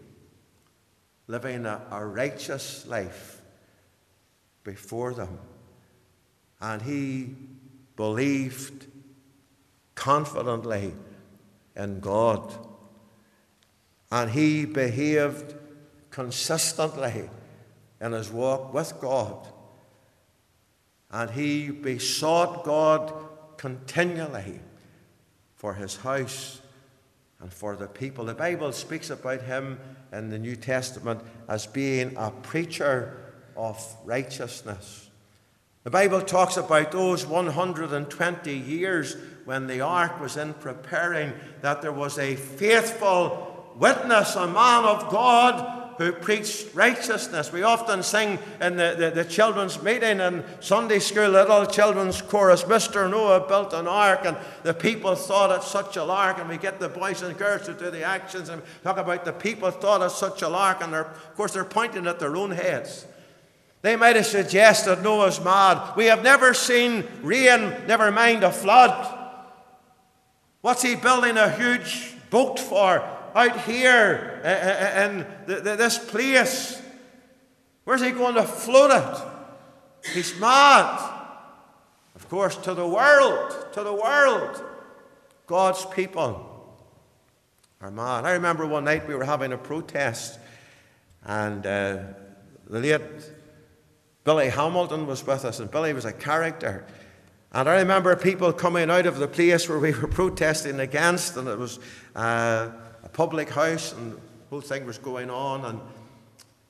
living 1.26 1.66
a, 1.66 1.82
a 1.90 2.06
righteous 2.06 2.86
life 2.86 3.42
before 4.62 5.14
them. 5.14 5.36
And 6.60 6.80
he 6.80 7.34
believed 7.96 8.86
confidently 9.96 10.92
in 11.74 11.98
God. 11.98 12.54
And 14.12 14.30
he 14.30 14.64
behaved 14.64 15.56
consistently 16.18 17.30
in 18.00 18.10
his 18.10 18.28
walk 18.28 18.74
with 18.74 18.92
God. 19.00 19.46
And 21.12 21.30
he 21.30 21.70
besought 21.70 22.64
God 22.64 23.12
continually 23.56 24.58
for 25.54 25.74
his 25.74 25.94
house 25.98 26.60
and 27.38 27.52
for 27.52 27.76
the 27.76 27.86
people. 27.86 28.24
The 28.24 28.34
Bible 28.34 28.72
speaks 28.72 29.10
about 29.10 29.42
him 29.42 29.78
in 30.12 30.28
the 30.28 30.40
New 30.40 30.56
Testament 30.56 31.20
as 31.48 31.68
being 31.68 32.16
a 32.16 32.32
preacher 32.32 33.32
of 33.56 33.80
righteousness. 34.04 35.10
The 35.84 35.90
Bible 35.90 36.22
talks 36.22 36.56
about 36.56 36.90
those 36.90 37.26
120 37.26 38.52
years 38.52 39.16
when 39.44 39.68
the 39.68 39.82
ark 39.82 40.20
was 40.20 40.36
in 40.36 40.54
preparing 40.54 41.32
that 41.60 41.80
there 41.80 41.92
was 41.92 42.18
a 42.18 42.34
faithful 42.34 43.72
witness, 43.76 44.34
a 44.34 44.48
man 44.48 44.84
of 44.84 45.12
God 45.12 45.84
who 45.98 46.12
preached 46.12 46.74
righteousness. 46.74 47.52
We 47.52 47.64
often 47.64 48.04
sing 48.04 48.38
in 48.60 48.76
the, 48.76 48.94
the, 48.96 49.10
the, 49.10 49.24
children's 49.24 49.82
meeting 49.82 50.20
in 50.20 50.44
Sunday 50.60 51.00
school, 51.00 51.28
little 51.28 51.66
children's 51.66 52.22
chorus, 52.22 52.62
Mr. 52.62 53.10
Noah 53.10 53.46
built 53.48 53.72
an 53.72 53.88
ark, 53.88 54.20
and 54.24 54.36
the 54.62 54.72
people 54.72 55.16
thought 55.16 55.56
it 55.58 55.64
such 55.64 55.96
a 55.96 56.04
lark, 56.04 56.38
and 56.38 56.48
we 56.48 56.56
get 56.56 56.78
the 56.78 56.88
boys 56.88 57.22
and 57.22 57.36
girls 57.36 57.66
to 57.66 57.74
do 57.74 57.90
the 57.90 58.04
actions 58.04 58.48
and 58.48 58.62
talk 58.84 58.96
about 58.96 59.24
the 59.24 59.32
people 59.32 59.70
thought 59.72 60.00
it 60.00 60.10
such 60.10 60.42
a 60.42 60.48
lark, 60.48 60.80
and 60.82 60.94
of 60.94 61.34
course 61.34 61.52
they're 61.52 61.64
pointing 61.64 62.06
at 62.06 62.20
their 62.20 62.36
own 62.36 62.52
heads. 62.52 63.04
They 63.82 63.96
might 63.96 64.16
have 64.16 64.26
suggested 64.26 65.02
Noah's 65.02 65.42
mad. 65.42 65.96
We 65.96 66.06
have 66.06 66.22
never 66.22 66.54
seen 66.54 67.06
rain, 67.22 67.74
never 67.88 68.10
mind 68.12 68.44
a 68.44 68.52
flood. 68.52 69.16
What's 70.60 70.82
he 70.82 70.94
building 70.94 71.36
a 71.36 71.50
huge 71.50 72.14
boat 72.30 72.60
for 72.60 73.17
out 73.38 73.60
here 73.60 74.40
in 74.44 75.26
this 75.46 75.98
place? 75.98 76.82
Where's 77.84 78.02
he 78.02 78.10
going 78.10 78.34
to 78.34 78.42
float 78.42 78.90
it? 78.90 80.12
He's 80.12 80.38
mad. 80.40 81.14
Of 82.16 82.28
course, 82.28 82.56
to 82.56 82.74
the 82.74 82.86
world, 82.86 83.72
to 83.72 83.84
the 83.84 83.92
world, 83.92 84.62
God's 85.46 85.86
people 85.86 86.76
are 87.80 87.90
mad. 87.90 88.24
I 88.24 88.32
remember 88.32 88.66
one 88.66 88.84
night 88.84 89.06
we 89.06 89.14
were 89.14 89.24
having 89.24 89.52
a 89.52 89.58
protest, 89.58 90.38
and 91.24 91.64
uh, 91.64 91.98
the 92.68 92.80
late 92.80 93.00
Billy 94.24 94.48
Hamilton 94.48 95.06
was 95.06 95.24
with 95.24 95.44
us, 95.44 95.60
and 95.60 95.70
Billy 95.70 95.92
was 95.92 96.04
a 96.04 96.12
character. 96.12 96.84
And 97.52 97.68
I 97.68 97.76
remember 97.76 98.14
people 98.16 98.52
coming 98.52 98.90
out 98.90 99.06
of 99.06 99.18
the 99.18 99.28
place 99.28 99.68
where 99.68 99.78
we 99.78 99.92
were 99.92 100.08
protesting 100.08 100.80
against, 100.80 101.36
and 101.36 101.48
it 101.48 101.58
was 101.58 101.78
uh, 102.14 102.70
a 103.02 103.08
public 103.08 103.50
house, 103.50 103.92
and 103.92 104.12
the 104.12 104.20
whole 104.50 104.60
thing 104.60 104.84
was 104.84 104.98
going 104.98 105.30
on. 105.30 105.64
And 105.64 105.80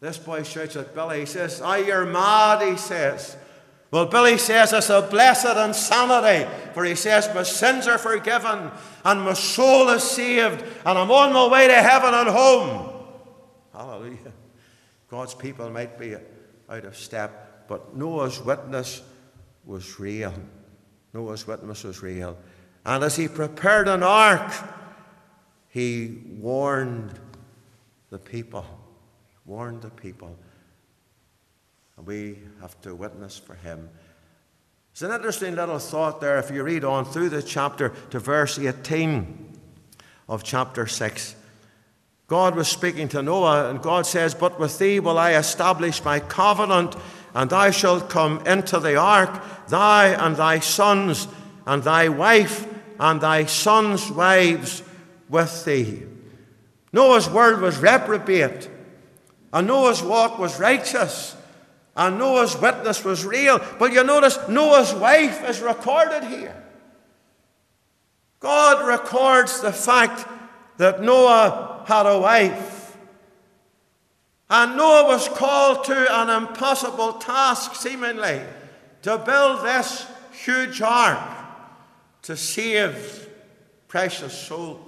this 0.00 0.18
boy 0.18 0.42
shouts 0.42 0.76
at 0.76 0.94
Billy, 0.94 1.20
he 1.20 1.26
says, 1.26 1.60
Ah, 1.62 1.76
you're 1.76 2.06
mad, 2.06 2.66
he 2.68 2.76
says. 2.76 3.36
Well, 3.90 4.06
Billy 4.06 4.36
says 4.36 4.72
it's 4.72 4.90
a 4.90 5.02
blessed 5.02 5.56
insanity, 5.56 6.48
for 6.74 6.84
he 6.84 6.94
says, 6.94 7.30
My 7.34 7.42
sins 7.42 7.86
are 7.86 7.98
forgiven, 7.98 8.70
and 9.04 9.22
my 9.22 9.32
soul 9.32 9.88
is 9.90 10.02
saved, 10.02 10.62
and 10.84 10.98
I'm 10.98 11.10
on 11.10 11.32
my 11.32 11.48
way 11.48 11.68
to 11.68 11.74
heaven 11.74 12.12
and 12.12 12.28
home. 12.28 12.92
Hallelujah. 13.72 14.32
God's 15.08 15.34
people 15.34 15.70
might 15.70 15.98
be 15.98 16.16
out 16.68 16.84
of 16.84 16.96
step 16.96 17.48
but 17.68 17.94
Noah's 17.94 18.40
witness 18.40 19.02
was 19.64 20.00
real. 20.00 20.32
Noah's 21.12 21.46
witness 21.46 21.84
was 21.84 22.02
real. 22.02 22.36
And 22.84 23.04
as 23.04 23.14
he 23.16 23.28
prepared 23.28 23.86
an 23.86 24.02
ark, 24.02 24.50
he 25.78 26.18
warned 26.40 27.12
the 28.10 28.18
people. 28.18 28.66
Warned 29.46 29.82
the 29.82 29.90
people. 29.90 30.36
And 31.96 32.06
we 32.06 32.38
have 32.60 32.80
to 32.82 32.96
witness 32.96 33.38
for 33.38 33.54
him. 33.54 33.88
It's 34.90 35.02
an 35.02 35.12
interesting 35.12 35.54
little 35.54 35.78
thought 35.78 36.20
there 36.20 36.38
if 36.38 36.50
you 36.50 36.64
read 36.64 36.82
on 36.82 37.04
through 37.04 37.28
the 37.28 37.42
chapter 37.42 37.90
to 38.10 38.18
verse 38.18 38.58
18 38.58 39.56
of 40.28 40.42
chapter 40.42 40.88
6. 40.88 41.36
God 42.26 42.56
was 42.56 42.66
speaking 42.66 43.08
to 43.10 43.22
Noah, 43.22 43.70
and 43.70 43.80
God 43.80 44.04
says, 44.04 44.34
But 44.34 44.58
with 44.58 44.78
thee 44.78 44.98
will 44.98 45.16
I 45.16 45.34
establish 45.34 46.04
my 46.04 46.18
covenant 46.18 46.96
and 47.34 47.48
thou 47.50 47.70
shalt 47.70 48.10
come 48.10 48.44
into 48.46 48.80
the 48.80 48.96
ark, 48.96 49.42
thou 49.68 50.00
and 50.06 50.34
thy 50.34 50.58
sons, 50.58 51.28
and 51.66 51.84
thy 51.84 52.08
wife, 52.08 52.66
and 52.98 53.20
thy 53.20 53.44
sons' 53.44 54.10
wives 54.10 54.82
with 55.28 55.64
thee. 55.64 56.02
Noah's 56.92 57.28
word 57.28 57.60
was 57.60 57.78
reprobate, 57.78 58.68
and 59.52 59.66
Noah's 59.66 60.02
walk 60.02 60.38
was 60.38 60.58
righteous, 60.58 61.36
and 61.96 62.18
Noah's 62.18 62.56
witness 62.60 63.04
was 63.04 63.24
real. 63.24 63.60
But 63.78 63.92
you 63.92 64.04
notice 64.04 64.38
Noah's 64.48 64.94
wife 64.94 65.48
is 65.48 65.60
recorded 65.60 66.24
here. 66.24 66.64
God 68.40 68.86
records 68.86 69.60
the 69.60 69.72
fact 69.72 70.26
that 70.76 71.02
Noah 71.02 71.84
had 71.86 72.06
a 72.06 72.20
wife. 72.20 72.96
And 74.50 74.76
Noah 74.76 75.08
was 75.08 75.28
called 75.28 75.84
to 75.84 76.20
an 76.20 76.30
impossible 76.30 77.14
task, 77.14 77.74
seemingly, 77.74 78.40
to 79.02 79.18
build 79.18 79.64
this 79.64 80.06
huge 80.32 80.80
ark 80.80 81.18
to 82.22 82.36
save 82.36 83.28
precious 83.88 84.32
souls, 84.32 84.87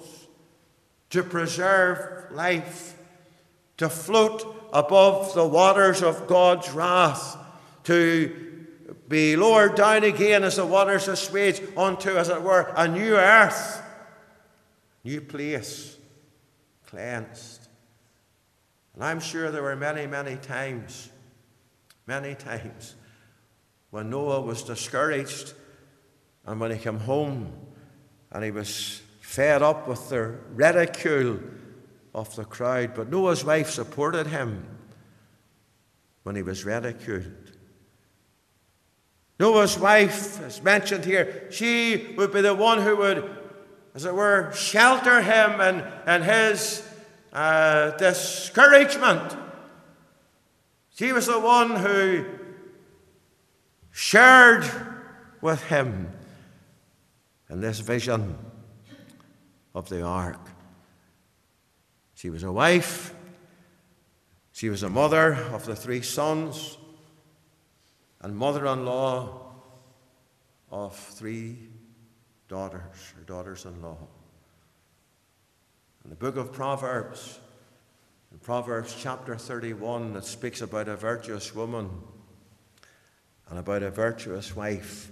to 1.11 1.23
preserve 1.23 2.31
life, 2.33 2.96
to 3.77 3.88
float 3.88 4.68
above 4.73 5.35
the 5.35 5.46
waters 5.46 6.03
of 6.03 6.27
God's 6.27 6.70
wrath, 6.70 7.37
to 7.85 8.66
be 9.09 9.35
lowered 9.37 9.75
down 9.75 10.05
again 10.05 10.44
as 10.44 10.57
the 10.57 10.66
waters 10.66 11.09
assuage 11.09 11.61
onto, 11.77 12.11
as 12.11 12.29
it 12.29 12.42
were, 12.42 12.73
a 12.77 12.87
new 12.87 13.16
earth, 13.16 13.83
new 15.03 15.20
place, 15.20 15.96
cleansed. 16.87 17.66
And 18.94 19.05
I'm 19.05 19.20
sure 19.20 19.51
there 19.51 19.62
were 19.62 19.77
many, 19.77 20.07
many 20.07 20.37
times, 20.37 21.11
many 22.07 22.35
times, 22.35 22.94
when 23.90 24.11
Noah 24.11 24.42
was 24.42 24.62
discouraged 24.62 25.55
and 26.46 26.61
when 26.61 26.70
he 26.70 26.79
came 26.79 26.99
home 26.99 27.53
and 28.31 28.44
he 28.44 28.51
was 28.53 29.03
fed 29.31 29.62
up 29.62 29.87
with 29.87 30.09
the 30.09 30.35
ridicule 30.55 31.38
of 32.12 32.35
the 32.35 32.45
crowd. 32.45 32.95
But 32.95 33.09
Noah's 33.09 33.45
wife 33.45 33.71
supported 33.71 34.27
him 34.27 34.66
when 36.25 36.35
he 36.35 36.43
was 36.43 36.64
ridiculed. 36.64 37.53
Noah's 39.38 39.79
wife, 39.79 40.43
as 40.43 40.61
mentioned 40.64 41.05
here, 41.05 41.47
she 41.53 42.12
would 42.16 42.33
be 42.33 42.40
the 42.40 42.55
one 42.55 42.83
who 42.83 42.97
would, 42.97 43.31
as 43.95 44.05
it 44.05 44.12
were, 44.12 44.51
shelter 44.51 45.23
him 45.23 45.61
and, 45.61 45.85
and 46.07 46.25
his 46.25 46.85
uh, 47.33 47.93
discouragement. 47.99 49.37
She 50.97 51.12
was 51.12 51.27
the 51.27 51.38
one 51.38 51.77
who 51.77 52.25
shared 53.93 54.69
with 55.40 55.62
him 55.62 56.11
in 57.49 57.61
this 57.61 57.79
vision 57.79 58.37
of 59.74 59.88
the 59.88 60.02
ark. 60.02 60.40
She 62.14 62.30
was 62.30 62.42
a 62.42 62.52
wife, 62.52 63.14
she 64.52 64.68
was 64.68 64.83
a 64.83 64.90
mother 64.90 65.35
of 65.52 65.64
the 65.64 65.76
three 65.76 66.02
sons, 66.02 66.76
and 68.20 68.37
mother 68.37 68.66
in 68.66 68.85
law 68.85 69.52
of 70.70 70.94
three 70.96 71.56
daughters, 72.48 73.14
her 73.16 73.22
daughters 73.22 73.64
in 73.64 73.80
law. 73.80 73.96
In 76.04 76.11
the 76.11 76.16
book 76.16 76.37
of 76.37 76.52
Proverbs, 76.52 77.38
in 78.33 78.38
Proverbs 78.38 78.94
chapter 78.98 79.37
31, 79.37 80.16
it 80.16 80.24
speaks 80.24 80.61
about 80.61 80.88
a 80.88 80.96
virtuous 80.96 81.54
woman 81.54 81.90
and 83.48 83.59
about 83.59 83.83
a 83.83 83.90
virtuous 83.90 84.54
wife. 84.54 85.11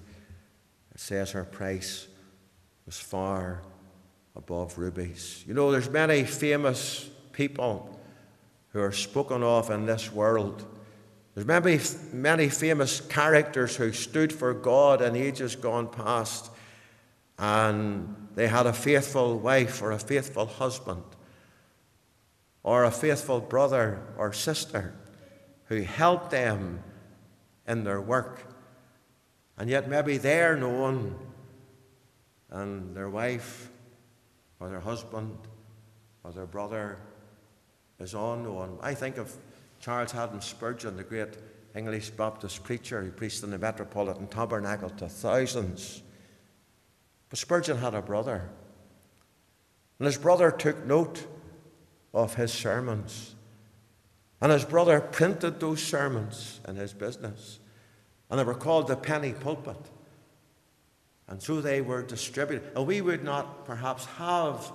It 0.94 1.00
says 1.00 1.30
her 1.32 1.44
price 1.44 2.06
was 2.86 2.98
far 2.98 3.62
above 4.38 4.78
rubies. 4.78 5.44
You 5.46 5.52
know, 5.52 5.70
there's 5.70 5.90
many 5.90 6.24
famous 6.24 7.10
people 7.32 8.00
who 8.70 8.80
are 8.80 8.92
spoken 8.92 9.42
of 9.42 9.68
in 9.70 9.84
this 9.84 10.12
world. 10.12 10.64
There's 11.34 11.46
many, 11.46 11.80
many 12.12 12.48
famous 12.48 13.00
characters 13.00 13.76
who 13.76 13.92
stood 13.92 14.32
for 14.32 14.54
God 14.54 15.02
in 15.02 15.16
ages 15.16 15.56
gone 15.56 15.88
past, 15.88 16.50
and 17.38 18.28
they 18.34 18.46
had 18.46 18.66
a 18.66 18.72
faithful 18.72 19.38
wife 19.38 19.82
or 19.82 19.92
a 19.92 19.98
faithful 19.98 20.46
husband 20.46 21.02
or 22.62 22.84
a 22.84 22.90
faithful 22.90 23.40
brother 23.40 24.00
or 24.16 24.32
sister 24.32 24.94
who 25.66 25.82
helped 25.82 26.30
them 26.30 26.82
in 27.66 27.84
their 27.84 28.00
work. 28.00 28.44
And 29.56 29.68
yet, 29.68 29.88
maybe 29.88 30.18
they're 30.18 30.56
known, 30.56 31.18
and 32.50 32.96
their 32.96 33.10
wife 33.10 33.70
or 34.60 34.68
their 34.68 34.80
husband 34.80 35.36
or 36.24 36.32
their 36.32 36.46
brother 36.46 36.98
is 37.98 38.14
unknown. 38.14 38.78
I 38.80 38.94
think 38.94 39.18
of 39.18 39.34
Charles 39.80 40.12
Haddon 40.12 40.40
Spurgeon, 40.40 40.96
the 40.96 41.04
great 41.04 41.36
English 41.74 42.10
Baptist 42.10 42.64
preacher 42.64 43.02
who 43.02 43.10
preached 43.10 43.42
in 43.42 43.50
the 43.50 43.58
Metropolitan 43.58 44.26
Tabernacle 44.26 44.90
to 44.90 45.08
thousands. 45.08 46.02
But 47.28 47.38
Spurgeon 47.38 47.78
had 47.78 47.94
a 47.94 48.02
brother. 48.02 48.48
And 49.98 50.06
his 50.06 50.16
brother 50.16 50.50
took 50.50 50.84
note 50.86 51.26
of 52.14 52.34
his 52.34 52.52
sermons. 52.52 53.34
And 54.40 54.52
his 54.52 54.64
brother 54.64 55.00
printed 55.00 55.60
those 55.60 55.82
sermons 55.82 56.60
in 56.66 56.76
his 56.76 56.92
business. 56.92 57.58
And 58.30 58.38
they 58.38 58.44
were 58.44 58.54
called 58.54 58.88
the 58.88 58.96
penny 58.96 59.32
pulpit. 59.32 59.78
And 61.28 61.42
so 61.42 61.60
they 61.60 61.80
were 61.80 62.02
distributed. 62.02 62.72
And 62.74 62.86
we 62.86 63.00
would 63.00 63.22
not 63.22 63.64
perhaps 63.66 64.06
have 64.06 64.72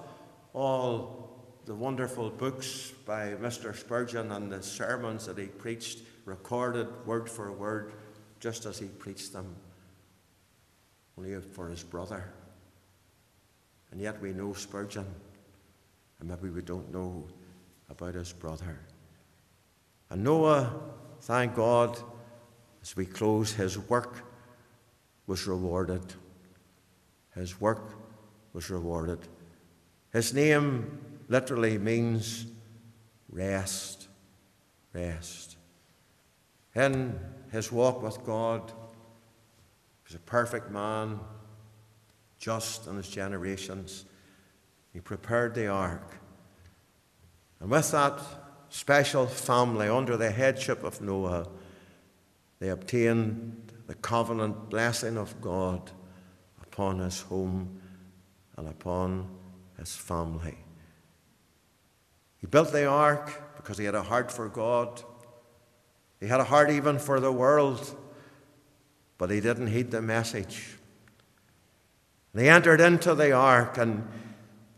all 0.54 1.24
the 1.66 1.74
wonderful 1.74 2.30
books 2.30 2.92
by 3.06 3.34
Mr. 3.42 3.76
Spurgeon 3.76 4.32
and 4.32 4.52
the 4.52 4.62
sermons 4.62 5.26
that 5.26 5.38
he 5.38 5.46
preached, 5.46 6.00
recorded 6.26 6.88
word 7.06 7.30
for 7.30 7.52
word, 7.52 7.94
just 8.40 8.66
as 8.66 8.78
he 8.78 8.86
preached 8.86 9.34
them, 9.34 9.56
only 11.18 11.40
for 11.40 11.70
his 11.70 11.84
brother. 11.84 12.32
And 13.92 14.02
yet 14.02 14.22
we 14.22 14.32
know 14.34 14.54
Spurgeon, 14.54 15.06
and 16.20 16.30
maybe 16.30 16.50
we 16.50 16.62
don't 16.62 16.92
know 16.94 17.28
about 17.90 18.16
his 18.16 18.34
brother. 18.34 18.80
And 20.10 20.24
Noah, 20.24 20.74
thank 21.22 21.56
God, 21.56 21.98
as 22.82 22.96
we 22.96 23.06
close, 23.06 23.54
his 23.54 23.80
work 23.80 24.24
was 25.26 25.48
rewarded. 25.48 26.02
His 27.36 27.60
work 27.60 27.94
was 28.54 28.70
rewarded. 28.70 29.20
His 30.12 30.34
name 30.34 31.00
literally 31.28 31.78
means 31.78 32.46
rest. 33.30 34.08
Rest. 34.94 35.58
In 36.76 37.20
his 37.52 37.72
walk 37.72 38.02
with 38.02 38.24
God, 38.24 38.70
he 38.70 40.08
was 40.08 40.16
a 40.16 40.20
perfect 40.20 40.70
man, 40.70 41.20
just 42.38 42.88
in 42.88 42.98
his 42.98 43.10
generations. 43.10 44.06
He 44.92 45.00
prepared 45.00 45.56
the 45.56 45.68
ark. 45.68 46.20
And 47.60 47.72
with 47.72 47.90
that 47.92 48.20
special 48.70 49.26
family 49.26 49.88
under 49.88 50.18
the 50.18 50.30
headship 50.30 50.84
of 50.84 51.02
Noah, 51.02 51.48
they 52.60 52.70
obtained 52.70 53.72
the 53.88 53.96
covenant 53.96 54.70
blessing 54.70 55.18
of 55.18 55.40
God 55.42 55.92
upon 56.74 56.98
his 56.98 57.22
home 57.22 57.80
and 58.58 58.68
upon 58.68 59.30
his 59.78 59.96
family. 59.96 60.58
He 62.38 62.48
built 62.48 62.72
the 62.72 62.88
ark 62.88 63.56
because 63.56 63.78
he 63.78 63.86
had 63.86 63.94
a 63.94 64.02
heart 64.02 64.32
for 64.32 64.50
God. 64.50 65.04
He 66.20 66.28
had 66.28 66.40
a 66.40 66.46
heart 66.46 66.72
even 66.72 66.98
for 66.98 67.20
the 67.20 67.32
world, 67.32 67.96
but 69.20 69.30
he 69.30 69.40
didn't 69.40 69.68
heed 69.68 69.92
the 69.92 70.02
message. 70.02 70.78
And 72.34 72.42
he 72.42 72.50
entered 72.50 72.82
into 72.82 73.14
the 73.14 73.34
ark, 73.34 73.78
and 73.78 74.08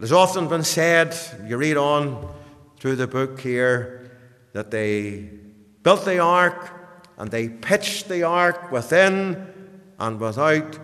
has 0.01 0.11
often 0.11 0.49
been 0.49 0.65
said, 0.65 1.17
you 1.47 1.55
read 1.55 1.77
on 1.77 2.29
through 2.77 2.97
the 2.97 3.07
book 3.07 3.39
here, 3.39 4.11
that 4.51 4.69
they 4.69 5.29
built 5.81 6.03
the 6.03 6.19
ark 6.19 6.73
and 7.17 7.31
they 7.31 7.47
pitched 7.47 8.09
the 8.09 8.23
ark 8.23 8.69
within 8.69 9.47
and 9.97 10.19
without 10.19 10.77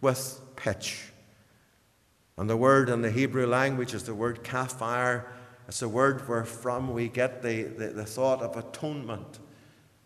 with 0.00 0.40
pitch. 0.56 1.04
And 2.36 2.48
the 2.48 2.56
word 2.56 2.88
in 2.88 3.02
the 3.02 3.10
Hebrew 3.10 3.46
language 3.46 3.92
is 3.94 4.04
the 4.04 4.14
word 4.14 4.42
kaphar. 4.42 5.24
It's 5.68 5.80
the 5.80 5.88
word 5.88 6.26
wherefrom 6.26 6.92
we 6.92 7.08
get 7.08 7.42
the, 7.42 7.64
the, 7.64 7.88
the 7.88 8.04
thought 8.04 8.42
of 8.42 8.56
atonement. 8.56 9.38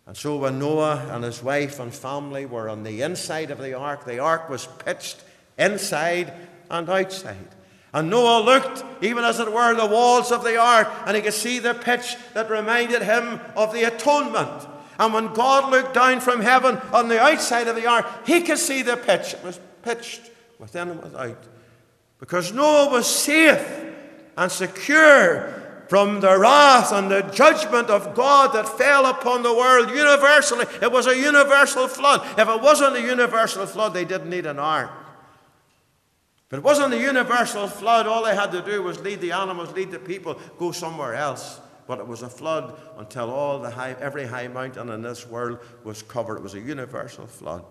And 0.05 0.15
so 0.15 0.37
when 0.37 0.59
Noah 0.59 1.07
and 1.11 1.23
his 1.23 1.41
wife 1.41 1.79
and 1.79 1.93
family 1.93 2.45
were 2.45 2.69
on 2.69 2.83
the 2.83 3.01
inside 3.01 3.51
of 3.51 3.57
the 3.57 3.73
ark, 3.73 4.05
the 4.05 4.19
ark 4.19 4.49
was 4.49 4.67
pitched 4.85 5.23
inside 5.57 6.33
and 6.69 6.89
outside. 6.89 7.55
And 7.93 8.09
Noah 8.09 8.43
looked, 8.43 8.83
even 9.01 9.23
as 9.23 9.39
it 9.39 9.51
were, 9.51 9.73
the 9.73 9.85
walls 9.85 10.31
of 10.31 10.43
the 10.43 10.57
ark, 10.57 10.89
and 11.07 11.15
he 11.15 11.23
could 11.23 11.33
see 11.33 11.59
the 11.59 11.73
pitch 11.73 12.17
that 12.33 12.49
reminded 12.49 13.01
him 13.01 13.39
of 13.55 13.73
the 13.73 13.83
atonement. 13.85 14.67
And 14.99 15.13
when 15.13 15.33
God 15.33 15.71
looked 15.71 15.93
down 15.93 16.19
from 16.19 16.41
heaven 16.41 16.77
on 16.91 17.07
the 17.07 17.21
outside 17.21 17.69
of 17.69 17.75
the 17.77 17.87
ark, 17.87 18.05
he 18.27 18.41
could 18.41 18.57
see 18.57 18.81
the 18.81 18.97
pitch. 18.97 19.33
It 19.33 19.43
was 19.43 19.59
pitched 19.85 20.29
within 20.59 20.89
and 20.89 21.01
without. 21.01 21.41
Because 22.19 22.51
Noah 22.51 22.91
was 22.91 23.05
safe 23.07 23.65
and 24.35 24.51
secure 24.51 25.61
from 25.87 26.19
the 26.19 26.37
wrath 26.37 26.91
and 26.91 27.11
the 27.11 27.21
judgment 27.21 27.89
of 27.89 28.15
God 28.15 28.53
that 28.53 28.67
fell 28.67 29.05
upon 29.05 29.43
the 29.43 29.53
world 29.53 29.89
universally. 29.91 30.65
It 30.81 30.91
was 30.91 31.07
a 31.07 31.15
universal 31.15 31.87
flood. 31.87 32.25
If 32.39 32.49
it 32.49 32.61
wasn't 32.61 32.95
a 32.95 33.01
universal 33.01 33.65
flood, 33.67 33.93
they 33.93 34.05
didn't 34.05 34.29
need 34.29 34.47
an 34.47 34.59
ark. 34.59 34.91
If 36.47 36.57
it 36.57 36.63
wasn't 36.63 36.93
a 36.93 36.99
universal 36.99 37.67
flood, 37.67 38.07
all 38.07 38.23
they 38.23 38.35
had 38.35 38.51
to 38.51 38.61
do 38.61 38.81
was 38.81 38.99
lead 38.99 39.21
the 39.21 39.31
animals, 39.31 39.73
lead 39.73 39.91
the 39.91 39.99
people, 39.99 40.39
go 40.57 40.71
somewhere 40.71 41.13
else. 41.13 41.59
But 41.87 41.99
it 41.99 42.07
was 42.07 42.23
a 42.23 42.29
flood 42.29 42.75
until 42.97 43.29
all 43.29 43.59
the 43.59 43.69
high, 43.69 43.95
every 43.99 44.25
high 44.25 44.47
mountain 44.47 44.89
in 44.89 45.03
this 45.03 45.27
world 45.27 45.59
was 45.83 46.01
covered. 46.01 46.37
It 46.37 46.43
was 46.43 46.55
a 46.55 46.59
universal 46.59 47.27
flood. 47.27 47.63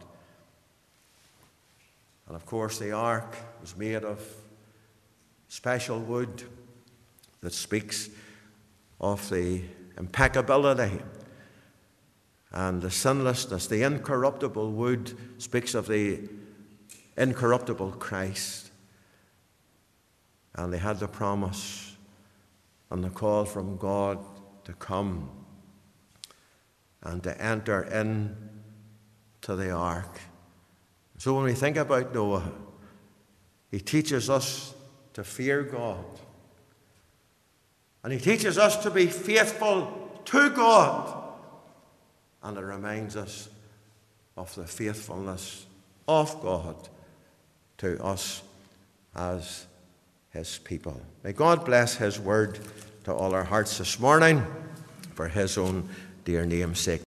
And 2.27 2.37
of 2.37 2.47
course, 2.47 2.79
the 2.79 2.93
ark 2.93 3.37
was 3.61 3.77
made 3.77 4.05
of 4.05 4.21
special 5.49 6.01
wood 6.01 6.43
that 7.41 7.53
speaks 7.53 8.09
of 9.01 9.29
the 9.29 9.63
impeccability 9.99 11.01
And 12.55 12.81
the 12.81 12.91
sinlessness, 12.91 13.67
the 13.67 13.83
incorruptible 13.83 14.71
wood, 14.71 15.13
speaks 15.39 15.75
of 15.75 15.89
the 15.89 16.21
incorruptible 17.17 17.91
Christ. 17.99 18.71
And 20.55 20.73
they 20.73 20.79
had 20.79 21.01
the 21.01 21.09
promise 21.09 21.97
and 22.91 23.03
the 23.03 23.11
call 23.11 23.45
from 23.45 23.77
God 23.77 24.21
to 24.65 24.73
come 24.75 25.31
and 27.03 27.25
to 27.25 27.43
enter 27.43 27.83
in 27.83 28.37
to 29.41 29.57
the 29.57 29.73
ark. 29.73 30.21
So 31.19 31.35
when 31.35 31.45
we 31.45 31.55
think 31.55 31.77
about 31.77 32.15
Noah, 32.15 32.51
he 33.71 33.81
teaches 33.81 34.29
us 34.29 34.75
to 35.15 35.25
fear 35.25 35.63
God. 35.63 36.05
And 38.03 38.13
he 38.13 38.19
teaches 38.19 38.59
us 38.59 38.77
to 38.83 38.91
be 38.91 39.07
faithful 39.07 40.21
to 40.27 40.51
God. 40.51 41.23
And 42.43 42.59
it 42.59 42.61
reminds 42.61 43.17
us 43.17 43.49
of 44.37 44.55
the 44.55 44.67
faithfulness 44.67 45.67
of 46.07 46.41
God 46.43 46.77
to 47.79 48.03
us 48.03 48.43
as 49.15 49.67
his 50.31 50.59
people. 50.59 51.01
May 51.23 51.33
God 51.33 51.65
bless 51.65 51.97
his 51.97 52.19
word 52.19 52.59
to 53.05 53.15
all 53.15 53.35
our 53.35 53.45
hearts 53.45 53.79
this 53.79 53.99
morning 53.99 54.45
for 55.15 55.29
his 55.29 55.57
own 55.57 55.89
dear 56.25 56.45
name's 56.45 56.81
sake. 56.81 57.03